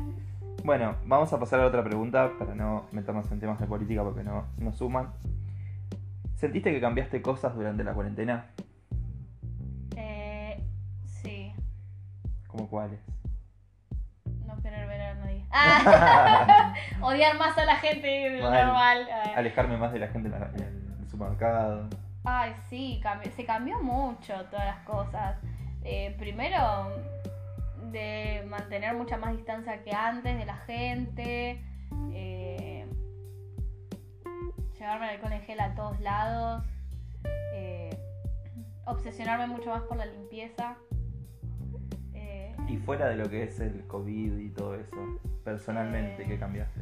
Bueno, 0.63 0.95
vamos 1.05 1.33
a 1.33 1.37
pasar 1.39 1.59
a 1.59 1.65
otra 1.65 1.83
pregunta 1.83 2.31
para 2.39 2.55
no 2.55 2.85
meternos 2.93 3.29
en 3.29 3.41
temas 3.41 3.59
de 3.59 3.65
política 3.67 4.01
porque 4.01 4.23
no 4.23 4.45
nos 4.57 4.77
suman. 4.77 5.09
¿Sentiste 6.41 6.71
que 6.71 6.81
cambiaste 6.81 7.21
cosas 7.21 7.53
durante 7.53 7.83
la 7.83 7.93
cuarentena? 7.93 8.47
Eh, 9.95 10.59
sí, 11.05 11.53
¿Como 12.47 12.67
cuáles? 12.67 12.99
no 14.47 14.59
querer 14.63 14.87
ver 14.87 15.01
a 15.01 15.13
nadie. 15.13 15.45
Ah. 15.51 16.73
Odiar 17.01 17.37
más 17.37 17.55
a 17.59 17.63
la 17.65 17.75
gente 17.75 18.07
de 18.07 18.39
lo 18.41 18.49
Mal. 18.49 18.65
normal. 18.65 19.07
Alejarme 19.35 19.77
más 19.77 19.93
de 19.93 19.99
la 19.99 20.07
gente 20.07 20.29
en, 20.29 20.39
la- 20.39 20.49
en 20.55 20.97
el 20.99 21.07
supermercado. 21.07 21.87
Ay, 22.23 22.53
sí, 22.69 22.99
cambió- 23.03 23.31
se 23.31 23.45
cambió 23.45 23.79
mucho 23.83 24.33
todas 24.49 24.65
las 24.65 24.79
cosas. 24.83 25.37
Eh, 25.83 26.15
primero, 26.17 26.89
de 27.91 28.43
mantener 28.49 28.95
mucha 28.95 29.15
más 29.17 29.31
distancia 29.37 29.83
que 29.83 29.91
antes 29.93 30.35
de 30.39 30.45
la 30.45 30.55
gente. 30.57 31.63
eh, 32.13 32.40
llevarme 34.81 35.05
el 35.09 35.15
alcohol 35.15 35.33
en 35.33 35.41
gel 35.41 35.59
a 35.59 35.75
todos 35.75 35.99
lados. 36.01 36.63
eh, 37.53 37.89
obsesionarme 38.85 39.45
mucho 39.47 39.69
más 39.69 39.83
por 39.83 39.97
la 39.97 40.05
limpieza. 40.05 40.75
eh, 42.13 42.55
Y 42.67 42.77
fuera 42.77 43.07
de 43.07 43.15
lo 43.15 43.29
que 43.29 43.43
es 43.43 43.59
el 43.59 43.85
COVID 43.87 44.37
y 44.39 44.49
todo 44.49 44.75
eso, 44.75 44.95
personalmente, 45.43 46.23
Eh. 46.23 46.27
¿qué 46.27 46.39
cambiaste? 46.39 46.81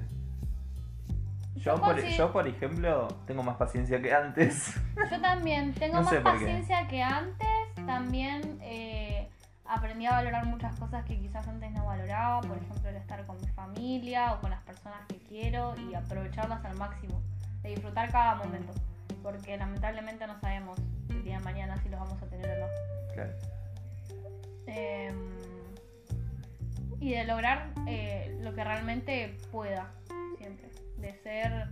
Yo 1.56 1.76
por, 1.76 2.02
yo, 2.02 2.32
por 2.32 2.48
ejemplo, 2.48 3.10
tengo 3.28 3.44
más 3.44 3.58
paciencia 3.58 4.02
que 4.02 4.14
antes. 4.14 4.74
Yo 5.12 5.20
también 5.20 5.74
tengo 5.80 5.98
No 5.98 6.04
más 6.04 6.16
paciencia 6.16 6.88
que 6.88 7.04
antes. 7.04 7.48
También 7.86 8.60
eh, 8.62 9.30
aprendí 9.66 10.06
a 10.06 10.12
valorar 10.12 10.46
muchas 10.46 10.74
cosas 10.80 11.04
que 11.04 11.20
quizás 11.20 11.46
antes 11.50 11.70
no 11.74 11.86
valoraba. 11.86 12.40
Por 12.42 12.58
ejemplo, 12.58 12.90
el 12.90 12.96
estar 12.96 13.26
con 13.26 13.36
mi 13.42 13.48
familia 13.48 14.34
o 14.34 14.40
con 14.40 14.52
las 14.52 14.62
personas 14.64 15.06
que 15.10 15.18
quiero 15.18 15.76
y 15.78 15.96
aprovecharlas 15.96 16.64
al 16.64 16.78
máximo. 16.78 17.22
De 17.62 17.70
disfrutar 17.70 18.12
cada 18.12 18.36
momento. 18.36 18.74
Porque 19.24 19.58
lamentablemente 19.58 20.26
no 20.28 20.40
sabemos 20.40 20.78
el 21.10 21.24
día 21.24 21.38
de 21.38 21.44
mañana 21.44 21.78
si 21.78 21.90
los 21.90 22.00
vamos 22.00 22.22
a 22.22 22.26
tener 22.28 22.50
o 22.50 22.60
no. 22.60 23.14
Claro. 23.14 23.34
Eh, 24.68 25.12
y 27.00 27.12
de 27.12 27.24
lograr 27.24 27.70
eh, 27.88 28.38
lo 28.42 28.54
que 28.54 28.64
realmente 28.64 29.38
pueda, 29.52 29.92
siempre. 30.38 30.70
De 30.98 31.14
ser. 31.14 31.68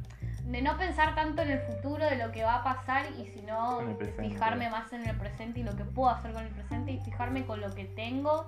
De 0.46 0.62
no 0.62 0.78
pensar 0.78 1.14
tanto 1.14 1.42
en 1.42 1.52
el 1.52 1.60
futuro, 1.60 2.06
de 2.06 2.16
lo 2.16 2.32
que 2.32 2.44
va 2.44 2.56
a 2.56 2.64
pasar, 2.64 3.06
y 3.20 3.28
sino 3.28 3.80
presente. 3.98 4.30
fijarme 4.30 4.70
más 4.70 4.92
en 4.94 5.06
el 5.06 5.18
presente 5.18 5.60
y 5.60 5.64
lo 5.64 5.76
que 5.76 5.84
puedo 5.84 6.10
hacer 6.10 6.32
con 6.32 6.44
el 6.44 6.52
presente, 6.52 6.92
y 6.94 7.00
fijarme 7.02 7.46
con 7.46 7.60
lo 7.60 7.70
que 7.76 7.84
tengo, 7.84 8.48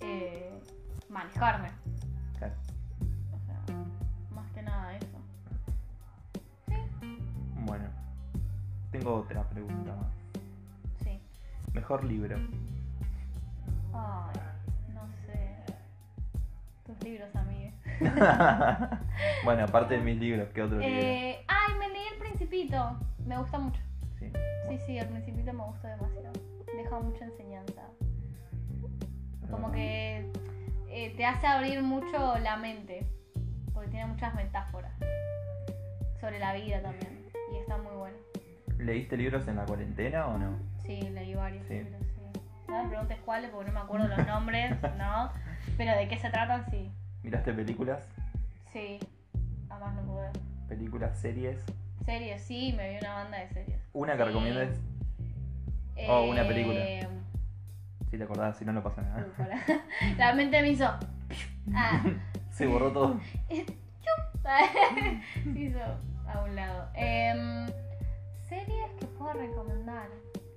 eh, 0.00 0.58
manejarme. 1.10 1.68
claro. 2.38 2.54
O 3.34 3.46
sea, 3.46 3.76
más 4.30 4.50
que 4.52 4.62
nada 4.62 4.96
eso. 4.96 5.13
Bueno, 7.64 7.84
tengo 8.90 9.14
otra 9.14 9.42
pregunta 9.48 9.96
más. 9.96 10.12
Sí. 11.02 11.18
Mejor 11.72 12.04
libro. 12.04 12.36
Ay, 13.94 14.40
no 14.92 15.08
sé. 15.24 15.56
Tus 16.84 17.02
libros, 17.02 17.34
amigue. 17.34 17.72
bueno, 19.44 19.64
aparte 19.64 19.94
de 19.94 20.00
mis 20.00 20.18
libros, 20.18 20.48
¿qué 20.54 20.62
otro 20.62 20.78
libro? 20.78 20.94
Eh, 20.94 21.42
ay, 21.48 21.74
me 21.78 21.88
leí 21.88 22.06
El 22.12 22.18
Principito. 22.18 22.98
Me 23.24 23.38
gusta 23.38 23.58
mucho. 23.58 23.80
Sí. 24.18 24.30
Sí, 24.68 24.78
sí, 24.84 24.98
El 24.98 25.08
Principito 25.08 25.52
me 25.54 25.64
gusta 25.64 25.88
demasiado. 25.88 26.32
Deja 26.76 27.00
mucha 27.00 27.24
enseñanza. 27.24 27.82
Como 29.50 29.72
que 29.72 30.30
eh, 30.90 31.14
te 31.16 31.24
hace 31.24 31.46
abrir 31.46 31.82
mucho 31.82 32.36
la 32.38 32.58
mente. 32.58 33.06
Porque 33.72 33.88
tiene 33.88 34.06
muchas 34.06 34.34
metáforas. 34.34 34.92
Sobre 36.20 36.38
la 36.38 36.52
vida 36.52 36.82
también. 36.82 37.13
Está 37.74 37.88
muy 37.88 37.96
bueno. 37.98 38.16
¿Leíste 38.78 39.16
libros 39.16 39.48
en 39.48 39.56
la 39.56 39.64
cuarentena 39.64 40.26
o 40.28 40.38
no? 40.38 40.56
Sí, 40.84 41.00
leí 41.00 41.34
varios 41.34 41.66
Sí. 41.66 41.74
libros, 41.74 42.00
sí. 42.06 42.40
No 42.68 42.82
me 42.84 42.88
preguntes 42.88 43.18
cuáles 43.24 43.50
porque 43.50 43.68
no 43.68 43.74
me 43.74 43.80
acuerdo 43.80 44.06
los 44.08 44.26
nombres, 44.26 44.70
¿no? 44.98 45.32
Pero 45.76 45.96
de 45.96 46.06
qué 46.08 46.16
se 46.18 46.30
tratan, 46.30 46.64
sí. 46.70 46.92
¿Miraste 47.24 47.52
películas? 47.52 48.06
Sí. 48.72 49.00
Además 49.70 49.94
no 49.96 50.02
puedo. 50.02 50.30
¿Películas, 50.68 51.18
series? 51.18 51.58
Series, 52.04 52.42
sí, 52.42 52.74
me 52.76 52.90
vi 52.92 52.98
una 52.98 53.14
banda 53.14 53.38
de 53.38 53.48
series. 53.48 53.80
¿Una 53.92 54.12
que 54.12 54.18
Sí. 54.22 54.28
recomiendes? 54.28 54.80
Oh, 56.08 56.26
una 56.30 56.46
película. 56.46 56.78
Eh, 56.80 57.08
Si 58.10 58.18
te 58.18 58.22
acordás, 58.24 58.56
si 58.56 58.64
no, 58.64 58.72
no 58.72 58.82
pasa 58.84 59.02
nada. 59.02 59.26
para. 59.36 59.56
La 60.18 60.32
mente 60.34 60.62
me 60.62 60.68
hizo. 60.70 60.88
Ah. 61.74 62.04
Se 62.52 62.66
borró 62.66 62.92
todo. 62.92 63.18
Se 63.48 63.64
hizo 65.58 65.78
a 66.26 66.40
un 66.42 66.54
lado. 66.56 66.88
Em, 66.94 67.66
series 68.48 68.90
que 68.98 69.06
puedo 69.18 69.32
recomendar. 69.34 70.08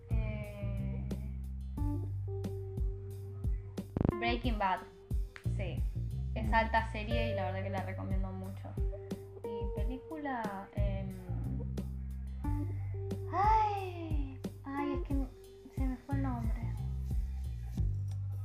Eh, 0.10 1.04
Breaking 4.20 4.58
Bad. 4.58 4.80
Sí. 5.56 5.84
Es 6.36 6.54
alta 6.54 6.92
serie 6.92 7.32
y 7.32 7.36
la 7.36 7.46
verdad 7.46 7.64
que 7.64 7.70
la 7.70 7.82
recomiendo 7.84 8.32
mucho. 8.32 8.70
Y 9.44 9.80
película. 9.80 10.68
em, 10.76 11.16
Ay. 13.34 14.40
Ay, 14.66 14.94
es 14.94 15.08
que 15.08 15.16
se 15.76 15.82
me 15.82 15.98
fue 15.98 16.16
el 16.16 16.24
nombre. 16.24 16.62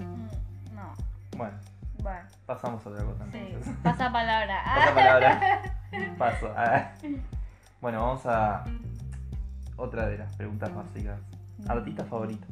Mm, 0.01 0.75
No. 0.75 0.93
Bueno, 1.37 1.59
Bueno. 2.03 2.29
pasamos 2.47 2.85
a 2.87 2.91
otra 2.91 3.05
cosa 3.05 3.27
Sí. 3.33 3.55
Pasa 3.83 4.13
palabra. 4.13 4.63
Pasa 4.65 4.95
palabra. 4.95 5.63
Paso. 6.19 6.53
Ah. 6.57 6.93
Bueno, 7.81 8.01
vamos 8.03 8.25
a 8.27 8.65
otra 9.77 10.07
de 10.09 10.19
las 10.19 10.35
preguntas 10.37 10.75
básicas. 10.75 11.19
¿Artistas 11.69 12.09
favoritos? 12.09 12.49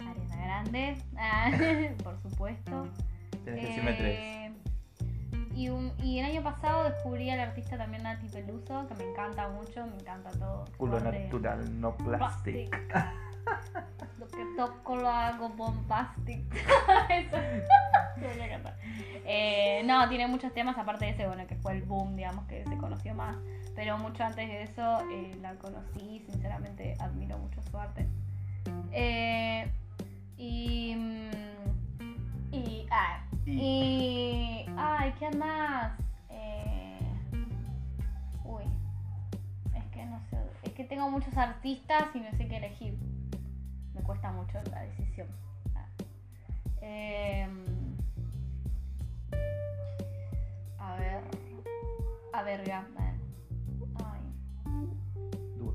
Ariana 0.00 0.36
Grande, 0.36 0.96
ah, 1.16 1.50
por 2.04 2.16
supuesto. 2.22 2.88
Tienes 3.44 3.60
que 3.60 3.66
decirme 3.68 3.92
tres. 3.94 4.18
Eh, 4.18 4.52
Y, 5.54 5.68
un- 5.68 5.92
y 6.02 6.18
el 6.20 6.26
año 6.26 6.42
pasado 6.42 6.84
descubrí 6.84 7.28
al 7.30 7.40
artista 7.40 7.76
también 7.76 8.02
Nati 8.04 8.26
Peluso, 8.28 8.86
que 8.88 8.94
me 8.94 9.10
encanta 9.10 9.48
mucho, 9.48 9.86
me 9.86 9.96
encanta 9.96 10.30
todo. 10.30 10.64
Culo 10.76 10.98
natural, 11.00 11.80
no 11.80 11.96
plastic. 11.96 12.70
Plastic. 12.70 13.31
Lo 14.18 14.28
que 14.28 14.44
toco 14.56 14.96
lo 14.96 15.08
hago 15.08 15.48
bombastic. 15.50 16.44
Eso. 17.08 17.36
Eh, 19.24 19.82
no, 19.84 20.08
tiene 20.08 20.26
muchos 20.26 20.52
temas, 20.52 20.76
aparte 20.76 21.04
de 21.04 21.12
ese, 21.12 21.26
bueno, 21.26 21.46
que 21.46 21.54
fue 21.56 21.72
el 21.74 21.82
boom, 21.82 22.16
digamos, 22.16 22.44
que 22.46 22.64
se 22.64 22.76
conoció 22.76 23.14
más. 23.14 23.36
Pero 23.74 23.96
mucho 23.98 24.24
antes 24.24 24.48
de 24.48 24.62
eso 24.64 25.00
eh, 25.10 25.36
la 25.40 25.54
conocí, 25.54 26.22
sinceramente 26.26 26.96
admiro 26.98 27.38
mucho 27.38 27.62
su 27.62 27.78
arte. 27.78 28.06
Eh, 28.92 29.70
y. 30.36 30.94
mm, 30.96 32.52
Y. 32.52 32.86
Ah, 32.90 33.24
y. 33.46 34.66
Ay, 34.76 35.14
¿qué 35.18 35.30
más? 35.36 35.92
Eh, 36.28 36.98
uy. 38.44 38.64
Es 39.74 39.84
que 39.86 40.04
no 40.04 40.20
sé. 40.30 40.36
Es 40.64 40.72
que 40.72 40.84
tengo 40.84 41.08
muchos 41.10 41.36
artistas 41.36 42.04
y 42.14 42.20
no 42.20 42.30
sé 42.32 42.46
qué 42.48 42.56
elegir. 42.56 42.98
Me 43.94 44.00
cuesta 44.02 44.30
mucho 44.32 44.58
la 44.70 44.80
decisión. 44.82 45.28
Em, 46.80 47.64
a 50.78 50.96
ver. 50.96 51.22
A 52.32 52.42
ver, 52.42 52.64
Gatman. 52.66 53.20
Ay. 54.04 54.20
Dúo. 55.56 55.74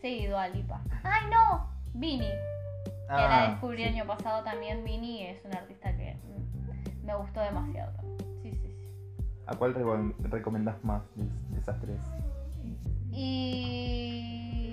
Sí, 0.00 0.26
Dua 0.26 0.48
Lipa. 0.48 0.80
¡Ay, 1.02 1.28
no! 1.30 1.68
Vini. 1.94 2.28
que 2.28 2.32
la 3.08 3.44
Ah, 3.44 3.50
descubrí 3.50 3.78
sí. 3.78 3.82
el 3.84 3.94
año 3.94 4.06
pasado 4.06 4.44
también. 4.44 4.84
Vini 4.84 5.26
es 5.26 5.44
un 5.44 5.54
artista 5.54 5.94
que 5.96 6.14
mm, 6.14 7.06
me 7.06 7.14
gustó 7.16 7.40
demasiado 7.40 7.92
también. 7.96 8.18
Sí, 8.42 8.52
sí, 8.52 8.58
sí. 8.78 8.88
¿A 9.46 9.54
cuál 9.56 9.74
reco- 9.74 10.14
recomendás 10.30 10.82
más 10.84 11.02
de, 11.16 11.24
de 11.24 11.58
esas 11.60 11.80
tres? 11.80 12.00
Y 13.10 14.71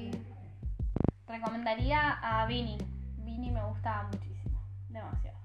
recomendaría 1.30 2.20
a 2.22 2.46
Vini. 2.46 2.78
Vini 3.18 3.52
me 3.52 3.64
gusta 3.64 4.04
muchísimo, 4.12 4.60
demasiado. 4.90 5.38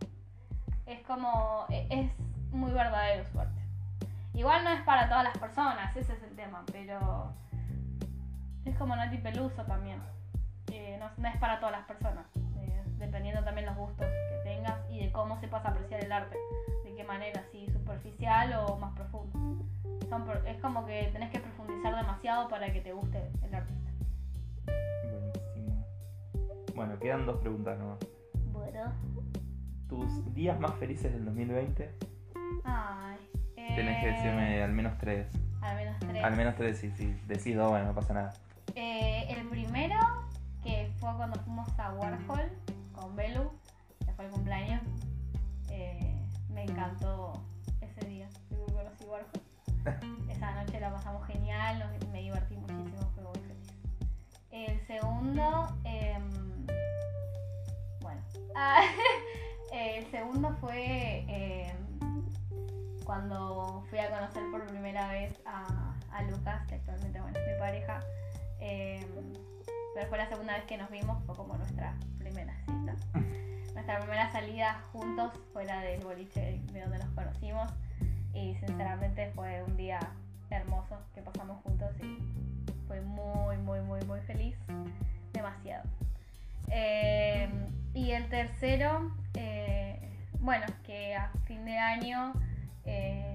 Es 0.87 1.01
como, 1.07 1.67
e- 1.71 1.87
es 1.91 2.11
muy 2.53 2.73
verdadero 2.73 3.25
su 3.31 3.41
arte. 3.41 3.61
Igual 4.35 4.65
no 4.65 4.71
es 4.71 4.83
para 4.83 5.09
todas 5.09 5.25
las 5.25 5.39
personas, 5.39 5.95
ese 5.97 6.13
es 6.15 6.23
el 6.25 6.35
tema, 6.35 6.65
pero 6.73 7.33
es 8.65 8.77
como 8.77 8.97
Nati 8.97 9.19
Peluso 9.19 9.63
también. 9.65 10.03
que 10.67 10.97
no, 10.99 11.09
no 11.19 11.29
es 11.29 11.37
para 11.37 11.61
todas 11.61 11.73
las 11.73 11.87
personas, 11.87 12.27
eh, 12.57 12.83
dependiendo 12.99 13.45
también 13.45 13.67
los 13.67 13.77
gustos 13.77 14.07
que 14.07 14.51
tengas 14.51 14.75
y 14.91 14.99
de 15.05 15.13
cómo 15.13 15.39
sepas 15.39 15.65
apreciar 15.65 16.03
el 16.03 16.11
arte. 16.11 16.37
De 16.85 16.95
qué 16.97 17.05
manera, 17.05 17.43
si 17.53 17.67
superficial 17.71 18.55
o 18.67 18.77
más 18.79 18.93
profundo. 18.95 19.65
Son 20.09 20.25
es 20.47 20.61
como 20.61 20.85
que 20.87 21.11
tenés 21.13 21.31
que 21.31 21.39
profundizar 21.41 21.95
demasiado 21.95 22.49
para 22.49 22.73
que 22.73 22.81
te 22.81 22.93
guste 22.93 23.31
el 23.43 23.55
artista. 23.55 23.84
Bueno, 26.75 26.99
quedan 26.99 27.27
dos 27.27 27.39
preguntas 27.41 27.79
nomás. 27.79 27.99
Bueno. 28.53 28.93
¿Tus 29.89 30.35
días 30.35 30.59
más 30.59 30.75
felices 30.77 31.13
del 31.13 31.25
2020? 31.25 31.91
Ay. 32.65 33.17
Tenés 33.55 34.01
que 34.03 34.09
eh, 34.09 34.13
decirme 34.13 34.63
al 34.63 34.73
menos 34.73 34.99
tres. 34.99 35.29
Al 35.61 35.77
menos 35.77 35.97
tres. 36.01 36.25
Al 36.25 36.37
menos 36.37 36.55
tres, 36.57 36.79
sí, 36.79 36.91
sí. 36.97 37.17
Decís 37.27 37.57
dos, 37.57 37.71
bueno, 37.71 37.87
no 37.87 37.95
pasa 37.95 38.13
nada. 38.15 38.33
Eh, 38.75 39.27
el 39.29 39.47
primero, 39.49 39.99
que 40.63 40.91
fue 40.99 41.15
cuando 41.17 41.39
fuimos 41.41 41.69
a 41.79 41.93
Warhol 41.95 42.51
con 42.93 43.15
Belu, 43.17 43.51
que 44.05 44.13
fue 44.13 44.27
el 44.27 44.31
cumpleaños. 44.33 44.83
Eh, 45.71 46.15
me 46.51 46.65
encantó 46.65 47.33
ese 47.81 48.07
día. 48.09 48.29
que 48.51 48.57
conocí 48.73 49.05
Warhol. 49.05 49.27
Esa 50.31 50.55
noche 50.65 50.81
la 50.81 50.93
pasamos 50.93 51.27
genial, 51.27 51.79
nos- 51.79 52.09
me 52.11 52.21
divertí 52.23 52.57
muchísimo, 52.57 53.11
fue 53.15 53.23
muy 53.25 53.39
feliz. 53.41 53.73
El 54.51 54.87
segundo, 54.87 55.67
bueno, 55.83 56.14
ah, 58.55 58.83
el 59.73 60.07
segundo 60.11 60.57
fue 60.61 61.25
em, 61.29 61.77
cuando 63.05 63.85
fui 63.91 63.99
a 63.99 64.11
conocer 64.11 64.43
por 64.51 64.67
primera 64.67 65.09
vez 65.09 65.33
a, 65.47 65.95
a 66.11 66.23
Lucas, 66.23 66.67
que 66.67 66.77
actualmente 66.77 67.21
bueno, 67.21 67.39
es 67.39 67.53
mi 67.53 67.59
pareja. 67.59 68.01
em, 68.61 69.07
pero 69.95 70.09
fue 70.09 70.19
la 70.19 70.29
segunda 70.29 70.55
vez 70.55 70.65
que 70.65 70.77
nos 70.77 70.91
vimos, 70.91 71.23
fue 71.25 71.37
como 71.37 71.57
nuestra 71.57 71.95
primera 72.19 72.55
cita. 72.67 72.95
Nuestra 73.75 73.99
primera 73.99 74.31
salida 74.33 74.81
juntos 74.93 75.33
fuera 75.53 75.81
del 75.81 76.01
boliche 76.01 76.61
de 76.73 76.81
donde 76.81 76.99
nos 76.99 77.09
conocimos. 77.09 77.71
Y 78.33 78.55
sinceramente 78.57 79.31
fue 79.35 79.63
un 79.63 79.77
día 79.77 80.01
hermoso 80.51 80.99
que 81.15 81.23
pasamos 81.23 81.63
juntos 81.63 81.91
y 82.01 82.19
fue 82.87 83.01
muy, 83.01 83.57
muy, 83.59 83.81
muy, 83.81 84.01
muy 84.03 84.21
feliz. 84.23 84.57
Demasiado. 85.33 85.89
Eh, 86.69 87.49
y 87.95 88.11
el 88.11 88.29
tercero, 88.29 89.13
eh, 89.35 89.99
bueno, 90.41 90.67
que 90.85 91.15
a 91.15 91.31
fin 91.47 91.65
de 91.65 91.79
año 91.79 92.33
eh, 92.85 93.33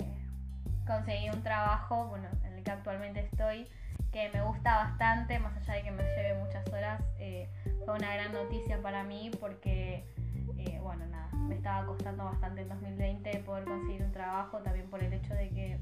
conseguí 0.86 1.30
un 1.30 1.42
trabajo, 1.44 2.08
bueno, 2.08 2.28
en 2.44 2.54
el 2.54 2.64
que 2.64 2.72
actualmente 2.72 3.22
estoy, 3.22 3.68
que 4.12 4.30
me 4.34 4.42
gusta 4.42 4.76
bastante, 4.76 5.40
más 5.40 5.56
allá 5.56 5.76
de 5.76 5.84
que 5.84 5.92
me 5.92 6.04
lleve 6.04 6.34
muchas 6.44 6.68
horas, 6.74 7.02
eh, 7.20 7.48
fue 7.86 7.96
una 7.96 8.14
gran 8.14 8.34
noticia 8.34 8.82
para 8.82 9.04
mí 9.04 9.32
porque, 9.40 10.04
bueno, 10.82 11.06
nada, 11.06 11.30
me 11.48 11.56
estaba 11.56 11.86
costando 11.86 12.26
bastante 12.26 12.62
en 12.62 12.70
2020 12.70 13.40
poder 13.40 13.64
conseguir 13.64 14.04
un 14.04 14.12
trabajo, 14.12 14.58
también 14.60 14.90
por 14.90 15.02
el 15.02 15.14
hecho 15.14 15.34
de 15.36 15.50
que 15.50 15.80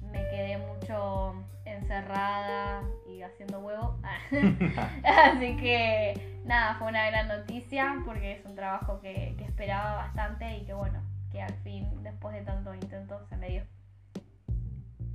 me 0.00 0.20
quedé 0.30 0.56
mucho 0.58 1.34
encerrada 1.64 2.82
y 3.06 3.22
haciendo 3.22 3.60
huevo. 3.60 3.98
Así 5.04 5.56
que 5.56 6.37
nada, 6.48 6.74
fue 6.76 6.88
una 6.88 7.06
gran 7.10 7.28
noticia 7.28 7.96
porque 8.04 8.32
es 8.32 8.44
un 8.44 8.54
trabajo 8.54 9.00
que, 9.00 9.34
que 9.38 9.44
esperaba 9.44 9.96
bastante 9.96 10.56
y 10.58 10.64
que 10.64 10.74
bueno, 10.74 11.00
que 11.30 11.42
al 11.42 11.52
fin, 11.62 11.86
después 12.02 12.34
de 12.34 12.42
tanto 12.42 12.74
intento, 12.74 13.24
se 13.28 13.36
me 13.36 13.48
dio. 13.50 13.62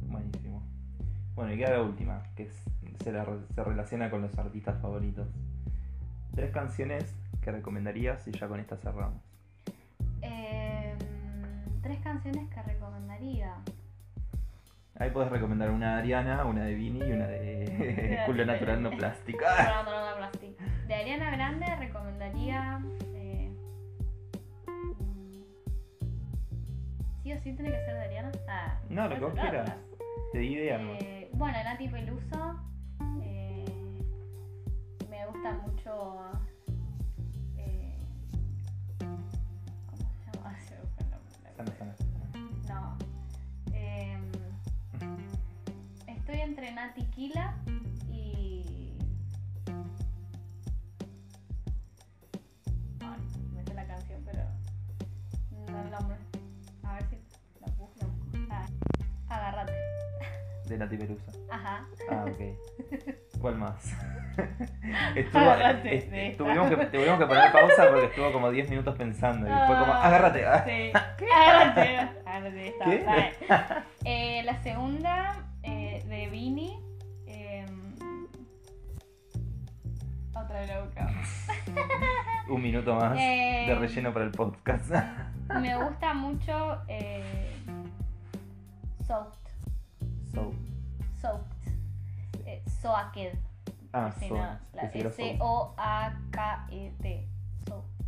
Buenísimo. 0.01 0.61
Bueno, 1.35 1.53
y 1.53 1.57
queda 1.57 1.71
la 1.71 1.81
última, 1.81 2.23
que 2.35 2.43
es- 2.43 2.63
se, 3.03 3.11
la 3.11 3.25
se 3.53 3.63
relaciona 3.63 4.09
con 4.09 4.21
los 4.21 4.37
artistas 4.37 4.79
favoritos. 4.81 5.27
Tres 6.35 6.51
canciones 6.51 7.13
que 7.41 7.51
recomendarías 7.51 8.25
y 8.27 8.31
ya 8.31 8.47
con 8.47 8.59
esta 8.59 8.77
cerramos. 8.77 9.21
Em, 10.21 10.97
tres 11.81 11.99
canciones 12.01 12.49
que 12.49 12.61
recomendaría. 12.61 13.55
Ahí 14.99 15.09
puedes 15.09 15.31
recomendar 15.31 15.71
una 15.71 15.95
de 15.95 15.99
Ariana, 16.01 16.45
una 16.45 16.63
de 16.63 16.75
Vini 16.75 16.99
y 16.99 17.11
una 17.11 17.25
de 17.27 18.19
Culo 18.25 18.45
Natural 18.45 18.81
No 18.81 18.91
Plástico. 18.91 19.43
De 20.87 20.93
Ariana 20.95 21.31
Grande 21.31 21.65
recomendaría. 21.77 22.79
eh, 23.15 23.51
mm, 24.67 25.43
¿Sí 27.23 27.31
o 27.33 27.35
sí 27.41 27.53
tiene 27.53 27.71
que 27.71 27.85
ser 27.85 27.93
de 27.95 28.01
Ariana? 28.01 28.31
Ah, 28.49 28.79
No, 28.89 29.07
lo 29.07 29.15
que 29.15 29.21
vos 29.25 29.33
quieras. 29.33 29.75
Te 30.31 30.39
di 30.39 30.53
idea, 30.53 30.77
¿no? 30.77 30.93
Eh, 30.93 31.29
bueno, 31.33 31.57
Nati 31.63 31.87
Peluso. 31.87 32.59
eh, 33.21 33.65
me 35.09 35.25
gusta 35.27 35.53
mucho. 35.65 36.17
eh, 37.57 37.97
¿Cómo 39.89 40.09
se 40.11 40.37
llama? 40.37 40.59
Se 40.59 40.75
me 40.75 40.81
el 40.99 41.09
nombre. 41.11 42.67
No. 42.67 42.97
Em, 43.73 44.31
estoy 46.07 46.39
entre 46.41 46.71
Nati 46.73 47.05
Kila 47.07 47.55
De 60.73 60.79
Nati 60.79 60.97
Pelusa. 60.97 61.31
Ajá. 61.51 61.85
Ah, 62.09 62.25
ok. 62.27 62.39
¿Cuál 63.39 63.57
más? 63.57 63.93
Estuvo, 65.15 65.41
Agárrate 65.41 65.95
es- 65.97 66.09
de 66.09 66.27
esta. 66.29 66.43
tuvimos, 66.43 66.67
que, 66.69 66.75
tuvimos 66.87 67.19
que 67.19 67.25
poner 67.27 67.51
pausa 67.51 67.89
porque 67.89 68.05
estuvo 68.05 68.31
como 68.31 68.49
10 68.49 68.69
minutos 68.71 68.95
pensando 68.97 69.45
y 69.45 69.51
fue 69.67 69.77
como, 69.77 69.93
Ah, 69.93 70.07
agárrate. 70.07 70.39
Sí. 70.65 70.91
Agárrate. 71.29 71.97
Agárrate 72.25 72.67
esta. 72.69 72.85
¿Qué? 72.85 73.03
Vale. 73.05 73.33
Eh, 74.05 74.41
la 74.45 74.63
segunda 74.63 75.43
eh, 75.61 76.03
de 76.07 76.29
Vini. 76.29 76.79
em, 77.27 77.93
otra 80.35 80.59
de 80.61 80.67
la 80.67 80.81
boca. 80.81 81.11
Un 82.49 82.61
minuto 82.63 82.95
más 82.95 83.15
Eh. 83.19 83.65
de 83.67 83.75
relleno 83.75 84.11
para 84.11 84.25
el 84.25 84.31
podcast. 84.31 84.89
Me 85.61 85.75
gusta 85.77 86.13
mucho 86.15 86.81
eh, 86.87 87.51
Soaked. 90.33 90.55
so, 91.21 91.27
Soaked. 91.29 91.67
Eh, 92.45 92.61
Soaked. 92.81 93.37
ah, 93.93 94.11
Sí, 94.19 94.27
so. 94.29 94.35
Soaked. 97.67 98.05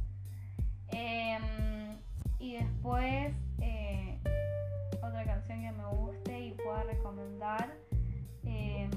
Em, 0.90 1.98
y 2.40 2.54
después, 2.58 3.34
eh, 3.62 4.20
otra 5.02 5.24
canción 5.26 5.62
que 5.62 5.72
me 5.72 5.86
guste 5.86 6.40
y 6.40 6.52
pueda 6.54 6.84
recomendar. 6.84 7.70
em, 8.44 8.90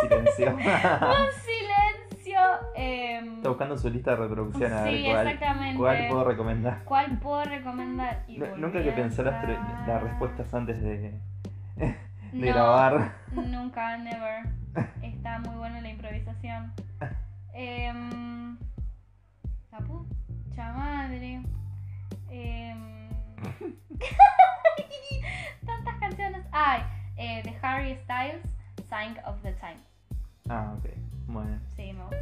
Silencio. 0.00 0.56
Está 3.44 3.50
buscando 3.50 3.76
su 3.76 3.90
lista 3.90 4.12
de 4.12 4.16
reproducción 4.16 4.72
a 4.72 4.84
ver 4.84 4.96
sí, 4.96 5.04
cuál, 5.04 5.26
exactamente. 5.26 5.76
cuál 5.76 6.08
puedo 6.08 6.24
recomendar. 6.24 6.84
¿Cuál 6.84 7.18
puedo 7.18 7.44
recomendar? 7.44 8.24
Y 8.26 8.38
volví 8.38 8.58
Nunca 8.58 8.82
que 8.82 8.90
a 8.90 8.94
pensar 8.94 9.26
las, 9.26 10.02
respuestas 10.02 10.54
antes 10.54 10.80
de, 10.80 11.20
de 11.76 11.94
No, 12.32 12.46
grabar. 12.46 13.12
Nunca, 13.32 13.98
never. 13.98 14.46
Está 15.02 15.40
muy 15.40 15.56
buena 15.56 15.82
la 15.82 15.90
improvisación. 15.90 16.72
Em, 17.52 18.56
la 19.70 19.78
pucha 19.80 20.72
madre. 20.72 21.42
Em, 22.30 23.10
tantas 25.66 25.98
canciones. 26.00 26.46
Ay, 26.50 26.80
eh, 27.18 27.42
de 27.42 27.54
Harry 27.60 27.94
Styles, 28.04 28.40
Sign 28.88 29.18
of 29.26 29.42
the 29.42 29.52
Times. 29.52 29.84
Ah, 30.48 30.74
ok. 30.78 30.88
Bueno, 31.26 31.60
Sí, 31.76 31.92
me 31.92 32.04
gusta. 32.04 32.16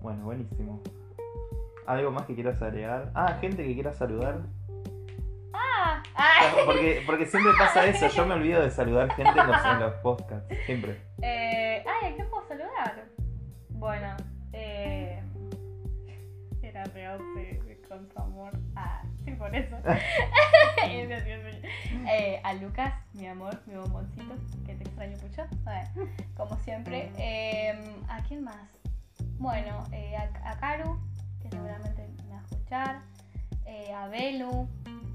Bueno, 0.00 0.24
buenísimo. 0.24 0.82
¿Algo 1.86 2.10
más 2.10 2.26
que 2.26 2.34
quieras 2.34 2.60
agregar? 2.60 3.10
Ah, 3.14 3.38
gente 3.40 3.64
que 3.64 3.74
quiera 3.74 3.92
saludar. 3.92 4.40
Ah, 5.52 6.02
ay. 6.14 6.46
Porque, 6.66 7.02
porque 7.06 7.26
siempre 7.26 7.52
pasa 7.58 7.86
eso, 7.86 8.08
yo 8.08 8.26
me 8.26 8.34
olvido 8.34 8.60
de 8.60 8.70
saludar 8.70 9.10
gente 9.14 9.38
en 9.38 9.46
los, 9.46 9.64
en 9.64 9.80
los 9.80 9.94
podcasts, 9.94 10.54
siempre. 10.66 11.00
Eh, 11.22 11.84
ay, 11.86 12.12
¿a 12.12 12.14
quién 12.14 12.28
puedo 12.28 12.46
saludar? 12.46 13.06
Bueno, 13.70 14.16
eh, 14.52 15.22
era 16.62 16.84
Reose 16.84 17.58
con 17.88 18.06
su 18.10 18.18
amor. 18.18 18.52
Ah, 18.76 19.02
sí, 19.24 19.32
por 19.32 19.54
eso. 19.54 19.76
Eh, 22.10 22.40
a 22.42 22.54
Lucas, 22.54 22.94
mi 23.12 23.26
amor, 23.26 23.60
mi 23.66 23.74
bomboncito, 23.74 24.34
que 24.64 24.74
te 24.74 24.84
extraño 24.84 25.16
mucho. 25.22 25.44
Bueno, 25.64 26.10
como 26.34 26.56
siempre. 26.60 27.10
Eh, 27.18 27.78
¿A 28.08 28.22
quién 28.22 28.44
más? 28.44 28.77
Bueno, 29.38 29.84
eh, 29.92 30.16
a, 30.16 30.50
a 30.50 30.58
Karu, 30.58 30.98
que 31.40 31.48
seguramente 31.48 32.08
me 32.24 32.32
va 32.32 32.40
a 32.40 32.42
escuchar. 32.42 33.02
Eh, 33.66 33.92
a 33.94 34.08
Belu, 34.08 34.68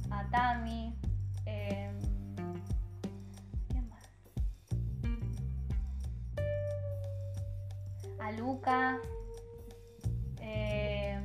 a 0.09 0.23
Tami. 0.29 0.95
Eh, 1.45 1.91
¿Quién 3.67 3.89
más? 3.89 4.03
a 8.21 8.31
Luca. 8.31 8.97
Eh, 10.39 11.19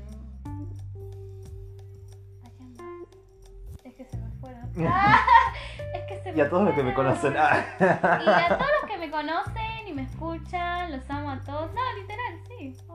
¿A 2.45 2.51
quién 2.57 2.73
más? 2.73 3.85
Es 3.85 3.95
que 3.95 4.05
se 4.05 4.17
me 4.17 4.29
fueron. 4.41 4.71
¡Ah! 4.89 5.25
Es 5.95 6.03
que 6.05 6.21
se 6.23 6.33
me 6.33 6.39
Y 6.39 6.41
a 6.41 6.51
todos 6.51 6.65
los 6.65 6.75
que 6.75 6.83
me 6.83 6.93
conocen. 6.93 7.35
Ah. 7.39 7.65
Y 7.81 8.29
a 8.29 8.49
todos 8.59 8.71
los 8.83 8.91
que 8.91 8.99
me 8.99 9.11
conocen 9.11 9.87
y 9.87 9.93
me 9.93 10.03
escuchan, 10.03 10.91
los 10.91 11.09
amo 11.09 11.31
a 11.31 11.39
todos. 11.41 11.73
No, 11.73 11.81
literal, 11.97 12.43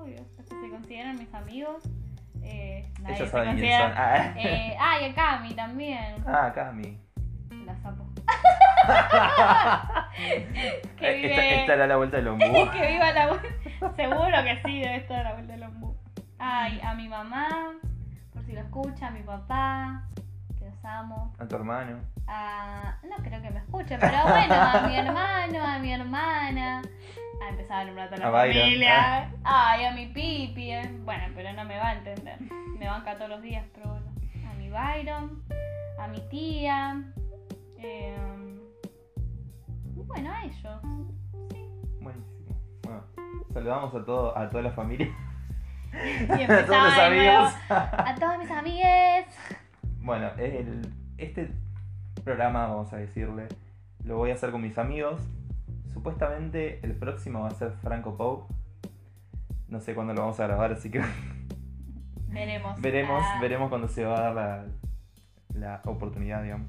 obvio. 0.03 0.25
Los 0.37 0.47
que 0.47 0.55
se 0.55 0.69
consideran 0.69 1.17
mis 1.17 1.33
amigos. 1.33 1.83
Eh, 2.41 2.85
nadie 3.01 3.15
Ellos 3.15 3.27
se 3.29 3.31
saben 3.31 3.55
quién 3.57 3.71
considera- 3.71 3.89
son. 3.89 3.97
Ah, 3.97 4.33
Eh, 4.37 4.77
ah, 4.79 5.01
y 5.01 5.05
a 5.05 5.15
Cami 5.15 5.53
también. 5.53 6.23
ah 6.27 6.51
Cami. 6.53 6.99
La 7.65 7.75
sapo. 7.77 8.03
Que 10.97 11.29
Esta, 11.29 11.41
vive- 11.41 11.61
esta 11.61 11.73
era 11.73 11.87
la 11.87 11.95
vuelta 11.97 12.17
del 12.17 12.27
ombú. 12.27 12.43
que 12.71 12.87
viva 12.87 13.11
la 13.13 13.27
vuelta. 13.27 13.47
Seguro 13.95 14.43
que 14.43 14.61
sí, 14.65 14.79
debe 14.81 14.95
estar 14.97 15.23
la 15.23 15.33
vuelta 15.33 15.53
del 15.53 15.63
ombú. 15.63 15.95
Ay, 16.39 16.79
a 16.83 16.93
mi 16.93 17.07
mamá, 17.07 17.47
por 18.33 18.43
si 18.45 18.51
lo 18.53 18.59
escucha, 18.61 19.07
a 19.07 19.11
mi 19.11 19.21
papá, 19.23 20.03
que 20.59 20.65
los 20.65 20.85
amo. 20.85 21.33
A 21.39 21.47
tu 21.47 21.55
hermano. 21.55 21.99
A... 22.27 22.97
No 23.09 23.15
creo 23.23 23.41
que 23.41 23.49
me 23.49 23.59
escuche, 23.59 23.97
pero 23.99 24.17
bueno, 24.27 24.53
a 24.55 24.81
mi 24.87 24.95
hermano, 24.99 25.63
a 25.65 25.79
mi 25.79 25.93
hermana. 25.93 26.81
A 27.45 27.49
empezar 27.49 27.81
a 27.81 27.85
nombrar 27.85 28.07
a 28.07 28.09
toda 28.15 28.19
la 28.19 28.27
A 28.27 28.41
familia. 28.45 29.31
Ay, 29.43 29.85
a 29.85 29.91
mi 29.91 30.07
pipi. 30.07 30.71
eh. 30.71 30.89
Bueno, 31.03 31.23
pero 31.35 31.51
no 31.53 31.65
me 31.65 31.77
va 31.77 31.89
a 31.89 31.93
entender. 31.97 32.39
Me 32.79 32.87
banca 32.87 33.15
todos 33.15 33.29
los 33.29 33.41
días, 33.41 33.65
pero 33.73 33.89
bueno. 33.89 34.05
A 34.49 34.53
mi 34.55 34.69
Byron, 34.69 35.43
a 35.99 36.07
mi 36.07 36.19
tía. 36.29 37.03
eh, 37.77 38.15
y 39.95 40.01
bueno, 40.03 40.31
a 40.31 40.43
ellos. 40.43 40.81
Sí. 41.51 41.65
Buenísimo. 42.01 42.55
Bueno, 42.83 43.03
saludamos 43.53 43.93
a, 43.95 44.05
todo, 44.05 44.37
a 44.37 44.49
toda 44.49 44.63
la 44.63 44.71
familia. 44.71 45.07
Y 45.93 46.43
a 46.43 46.65
todos 46.65 46.83
los 46.83 46.97
amigos. 46.97 47.53
A 47.69 48.15
todos 48.19 48.37
mis 48.39 48.51
amigues. 48.51 49.25
Bueno, 49.99 50.29
el- 50.37 50.93
este 51.17 51.51
programa, 52.23 52.67
vamos 52.67 52.91
a 52.93 52.97
decirle, 52.97 53.47
lo 54.03 54.17
voy 54.17 54.31
a 54.31 54.33
hacer 54.33 54.51
con 54.51 54.61
mis 54.61 54.77
amigos. 54.77 55.21
Supuestamente 55.93 56.79
el 56.83 56.93
próximo 56.95 57.41
va 57.41 57.47
a 57.49 57.51
ser 57.51 57.71
Franco 57.81 58.17
Pau. 58.17 58.47
No 59.67 59.79
sé 59.79 59.93
cuándo 59.95 60.13
lo 60.13 60.21
vamos 60.21 60.39
a 60.39 60.47
grabar, 60.47 60.71
así 60.73 60.89
que 60.91 61.01
Veremos. 62.27 62.79
veremos, 62.81 63.21
Ah, 63.23 63.39
veremos 63.41 63.69
cuándo 63.69 63.87
se 63.87 64.03
va 64.05 64.17
a 64.17 64.21
dar 64.21 64.35
la, 64.35 64.65
la 65.53 65.81
oportunidad, 65.85 66.41
digamos. 66.43 66.67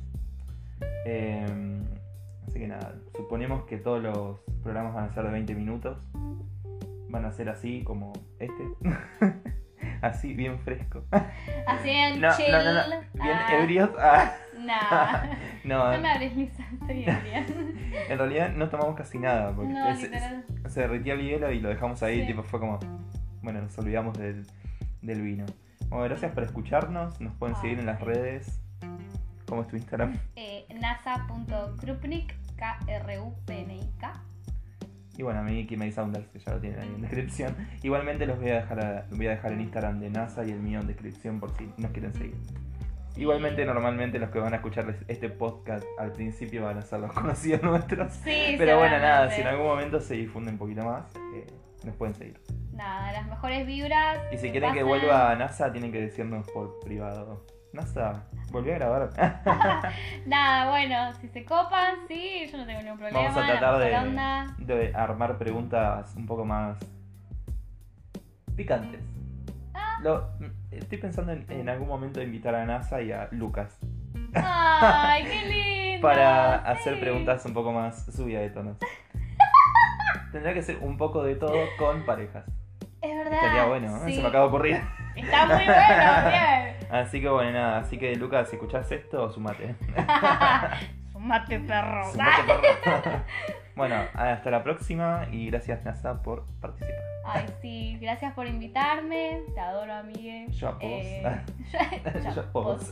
Eh, 1.07 1.47
así 2.47 2.59
que 2.59 2.69
nada, 2.69 2.95
suponemos 3.17 3.65
que 3.65 3.79
todos 3.79 4.03
los 4.03 4.41
programas 4.63 4.95
van 4.95 5.05
a 5.05 5.15
ser 5.15 5.25
de 5.25 5.31
20 5.31 5.55
minutos. 5.55 5.99
Van 7.09 7.25
a 7.25 7.33
ser 7.33 7.49
así 7.49 7.83
como 7.85 8.13
este. 8.39 8.63
así, 10.03 10.35
bien 10.35 10.59
fresco. 10.61 11.05
Así 11.67 11.91
en 11.91 12.21
No, 12.21 12.29
chill. 12.37 12.51
no, 12.53 12.63
no, 12.65 12.73
no. 12.75 12.91
Bien 13.15 13.37
Ah, 13.37 13.57
ebrios. 13.61 13.91
Ah, 13.99 14.33
Nah. 14.59 15.25
no, 15.65 15.93
No 15.93 16.01
me 16.01 16.11
hables. 16.11 16.33
Estoy 16.37 17.05
ebria. 17.05 17.47
En 18.09 18.19
realidad 18.19 18.53
no 18.55 18.69
tomamos 18.69 18.97
casi 18.97 19.19
nada. 19.19 19.53
Porque 19.55 19.73
No, 19.73 19.89
es- 19.89 20.03
literal. 20.03 20.45
se 20.69 20.81
derretía 20.81 21.15
el 21.15 21.23
hielo 21.23 21.51
y 21.53 21.61
lo 21.61 21.69
dejamos 21.69 22.03
ahí. 22.03 22.21
Sí. 22.23 22.27
Tipo, 22.29 22.43
fue 22.43 22.61
como. 22.61 22.79
Bueno, 23.43 23.61
nos 23.63 23.77
olvidamos 23.79 24.17
del, 24.19 24.47
del 25.03 25.23
vino. 25.23 25.45
Bueno, 25.89 26.05
gracias 26.05 26.33
por 26.33 26.43
escucharnos. 26.45 27.21
Nos 27.21 27.35
pueden 27.35 27.55
Ah, 27.57 27.61
seguir 27.61 27.79
en 27.79 27.87
las 27.87 28.01
redes. 28.01 28.61
¿Cómo 29.47 29.63
es 29.63 29.69
tu 29.69 29.77
Instagram? 29.77 30.17
Eh, 30.37 30.65
nasa.krupnik, 30.81 32.35
K-R-U-P-N-I-K. 32.57 34.13
Y 35.17 35.23
bueno, 35.23 35.41
a 35.41 35.43
mí 35.43 35.65
Kimei 35.67 35.93
Sounders, 35.93 36.27
que 36.29 36.39
ya 36.41 36.55
lo 36.55 36.61
tienen 36.61 36.81
ahí 36.81 36.89
en 36.89 37.03
descripción. 37.03 37.55
Igualmente 37.83 38.27
los 38.27 38.39
voy 38.39 38.51
a 38.51 38.55
dejar 38.63 38.81
a- 38.85 39.07
voy 39.11 39.27
a 39.29 39.31
dejar 39.31 39.53
el 39.53 39.61
Instagram 39.61 40.01
de 40.01 40.11
NASA 40.11 40.45
y 40.45 40.51
el 40.51 40.61
mío 40.61 40.81
en 40.81 40.87
descripción 40.89 41.39
por 41.39 41.57
si 41.57 41.71
nos 41.77 41.91
quieren 41.93 42.13
seguir. 42.15 42.37
Igualmente, 43.17 43.65
normalmente 43.65 44.19
los 44.19 44.31
que 44.31 44.41
van 44.41 44.53
a 44.55 44.57
escuchar 44.57 44.93
este 45.07 45.29
podcast 45.29 45.85
al 45.99 46.13
principio 46.13 46.65
van 46.65 46.79
a 46.79 46.83
ser 46.83 47.01
los 47.01 47.13
conocidos 47.15 47.63
nuestros. 47.63 48.13
Sí, 48.13 48.57
Pero 48.59 48.79
bueno, 48.79 48.99
nada, 48.99 49.31
si 49.31 49.41
en 49.41 49.47
algún 49.47 49.67
momento 49.67 50.01
se 50.01 50.15
difunde 50.15 50.51
un 50.51 50.59
poquito 50.59 50.83
más, 50.85 51.15
eh, 51.35 51.47
nos 51.85 51.95
pueden 51.97 52.15
seguir. 52.15 52.41
Nada, 52.73 53.13
las 53.13 53.27
mejores 53.29 53.67
vibras. 53.67 54.19
Y 54.33 54.39
si 54.39 54.51
quieren 54.51 54.75
que 54.75 54.83
vuelva 54.83 55.31
a 55.31 55.37
NASA, 55.37 55.71
tienen 55.71 55.93
que 55.93 56.01
decirnos 56.01 56.51
por 56.51 56.81
privado. 56.81 57.47
NASA, 57.73 58.25
volví 58.51 58.71
a 58.71 58.75
grabar. 58.75 59.11
Nada, 60.27 60.71
bueno, 60.71 61.13
si 61.21 61.29
se 61.29 61.45
copan, 61.45 62.07
sí, 62.09 62.49
yo 62.51 62.59
no 62.59 62.67
tengo 62.67 62.83
ningún 62.83 62.99
problema. 62.99 63.21
Vamos 63.21 63.37
a 63.37 63.47
tratar 63.47 63.79
mejor 63.79 64.03
de, 64.03 64.09
onda. 64.09 64.57
de 64.59 64.93
armar 64.95 65.39
preguntas 65.39 66.15
un 66.17 66.27
poco 66.27 66.45
más 66.45 66.79
picantes. 68.57 69.01
Lo- 70.05 70.29
estoy 70.71 70.99
pensando 70.99 71.33
en, 71.33 71.47
en 71.51 71.69
algún 71.69 71.89
momento 71.89 72.21
invitar 72.23 72.55
a 72.55 72.65
NASA 72.67 73.01
y 73.01 73.11
a 73.11 73.29
Lucas 73.33 73.79
Ay, 74.35 75.25
qué 75.25 75.47
lindo. 75.95 76.07
para 76.07 76.59
sí. 76.59 76.63
hacer 76.73 77.01
preguntas 77.01 77.45
un 77.47 77.55
poco 77.55 77.73
más 77.73 78.05
subidas 78.15 78.43
de 78.43 78.51
tonos. 78.51 78.77
Tendría 80.33 80.53
que 80.55 80.63
ser 80.63 80.79
un 80.81 80.97
poco 80.99 81.23
de 81.23 81.37
todo 81.37 81.55
con 81.79 82.05
parejas. 82.05 82.45
Es 83.01 83.17
verdad. 83.17 83.33
Estaría 83.35 83.65
bueno. 83.67 83.99
Se 84.01 84.21
me 84.21 84.27
acaba 84.29 84.45
de 84.45 84.49
ocurrir. 84.49 84.81
Está 85.17 85.47
muy 85.47 85.55
bueno, 85.65 86.29
bien. 86.29 86.77
Así 86.91 87.21
que 87.21 87.29
bueno, 87.29 87.53
nada. 87.53 87.79
Así 87.79 87.99
que 87.99 88.15
Lucas, 88.17 88.49
si 88.49 88.57
escuchás 88.57 88.91
esto, 88.93 89.31
sumate. 89.31 89.75
Sumate, 91.13 91.61
perro. 91.61 92.11
Sumate, 92.13 92.43
perro. 92.85 93.23
bueno, 93.77 93.97
hasta 94.15 94.51
la 94.51 94.63
próxima 94.63 95.27
y 95.33 95.47
gracias 95.51 95.85
NASA 95.85 96.23
por 96.23 96.45
participar. 96.61 97.14
Ay, 97.27 97.47
sí, 97.63 97.99
gracias 98.01 98.35
por 98.35 98.47
invitarme. 98.47 99.41
Te 99.55 99.61
adoro, 99.61 99.95
amigue. 99.95 100.47
Yo 100.51 100.69
a 100.69 100.73
vos. 100.73 100.81
Eh, 100.83 101.41
Yo 101.73 102.31
yo 102.35 102.41
a 102.43 102.51
vos. 102.53 102.91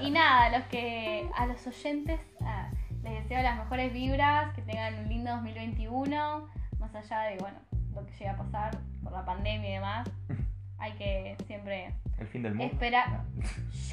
Y 0.00 0.10
nada, 0.10 0.44
a 0.44 0.58
los 0.58 0.66
que 0.68 1.28
a 1.36 1.46
los 1.46 1.66
oyentes 1.66 2.20
ah, 2.42 2.70
les 3.02 3.22
deseo 3.22 3.42
las 3.42 3.58
mejores 3.58 3.92
vibras, 3.92 4.54
que 4.54 4.62
tengan 4.62 4.98
un 5.00 5.08
lindo 5.08 5.32
2021, 5.32 6.48
más 6.78 6.94
allá 6.94 7.20
de 7.22 7.38
bueno, 7.38 7.58
lo 7.94 8.06
que 8.06 8.12
llega 8.12 8.32
a 8.32 8.36
pasar 8.36 8.78
por 9.02 9.12
la 9.12 9.24
pandemia 9.24 9.68
y 9.68 9.72
demás. 9.72 10.10
Hay 10.78 10.92
que 10.92 11.36
siempre 11.46 11.94
El 12.18 12.26
fin 12.26 12.42
del 12.42 12.54
mundo. 12.54 12.72
Espera. 12.72 13.06
No. 13.06 13.24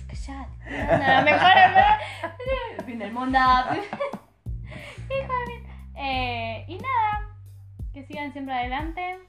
Callate. 0.07 1.23
Mejor 1.23 1.51
el 2.77 2.85
fin 2.85 2.99
del 2.99 3.11
mundo. 3.11 3.39
Hijo 3.69 5.33
de 5.33 5.45
mil. 5.47 5.67
Eh, 5.95 6.65
y 6.67 6.77
nada, 6.77 7.29
que 7.93 8.03
sigan 8.03 8.31
siempre 8.31 8.55
adelante 8.55 9.19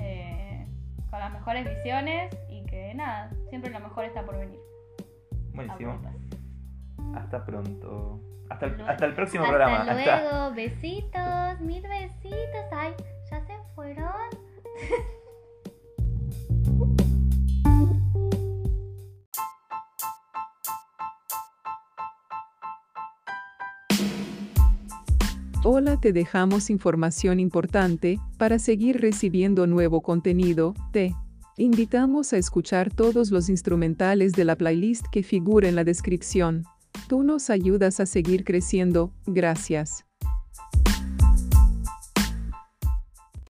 eh, 0.00 0.66
con 1.10 1.18
las 1.20 1.32
mejores 1.32 1.68
visiones 1.68 2.34
y 2.48 2.64
que 2.66 2.94
nada, 2.94 3.30
siempre 3.48 3.70
lo 3.70 3.80
mejor 3.80 4.04
está 4.04 4.24
por 4.24 4.38
venir. 4.38 4.58
Buenísimo. 5.54 6.00
Hasta 7.14 7.44
pronto. 7.44 8.20
Hasta 8.50 8.66
el, 8.66 8.80
hasta 8.88 9.04
el 9.06 9.14
próximo 9.14 9.44
Hasta 9.44 9.56
programa. 9.56 9.80
Hasta- 9.82 10.20
luego, 10.22 10.54
besitos, 10.54 11.60
mil 11.60 11.82
besitos. 11.82 12.64
Ay, 12.72 12.94
ya 13.30 13.40
se 13.46 13.54
fueron. 13.74 14.08
Hola, 25.70 26.00
te 26.00 26.14
dejamos 26.14 26.70
información 26.70 27.38
importante 27.38 28.18
para 28.38 28.58
seguir 28.58 29.02
recibiendo 29.02 29.66
nuevo 29.66 30.00
contenido. 30.00 30.72
Te 30.94 31.14
invitamos 31.58 32.32
a 32.32 32.38
escuchar 32.38 32.90
todos 32.90 33.30
los 33.30 33.50
instrumentales 33.50 34.32
de 34.32 34.46
la 34.46 34.56
playlist 34.56 35.04
que 35.12 35.22
figura 35.22 35.68
en 35.68 35.76
la 35.76 35.84
descripción. 35.84 36.64
Tú 37.06 37.22
nos 37.22 37.50
ayudas 37.50 38.00
a 38.00 38.06
seguir 38.06 38.44
creciendo. 38.44 39.12
Gracias. 39.26 40.07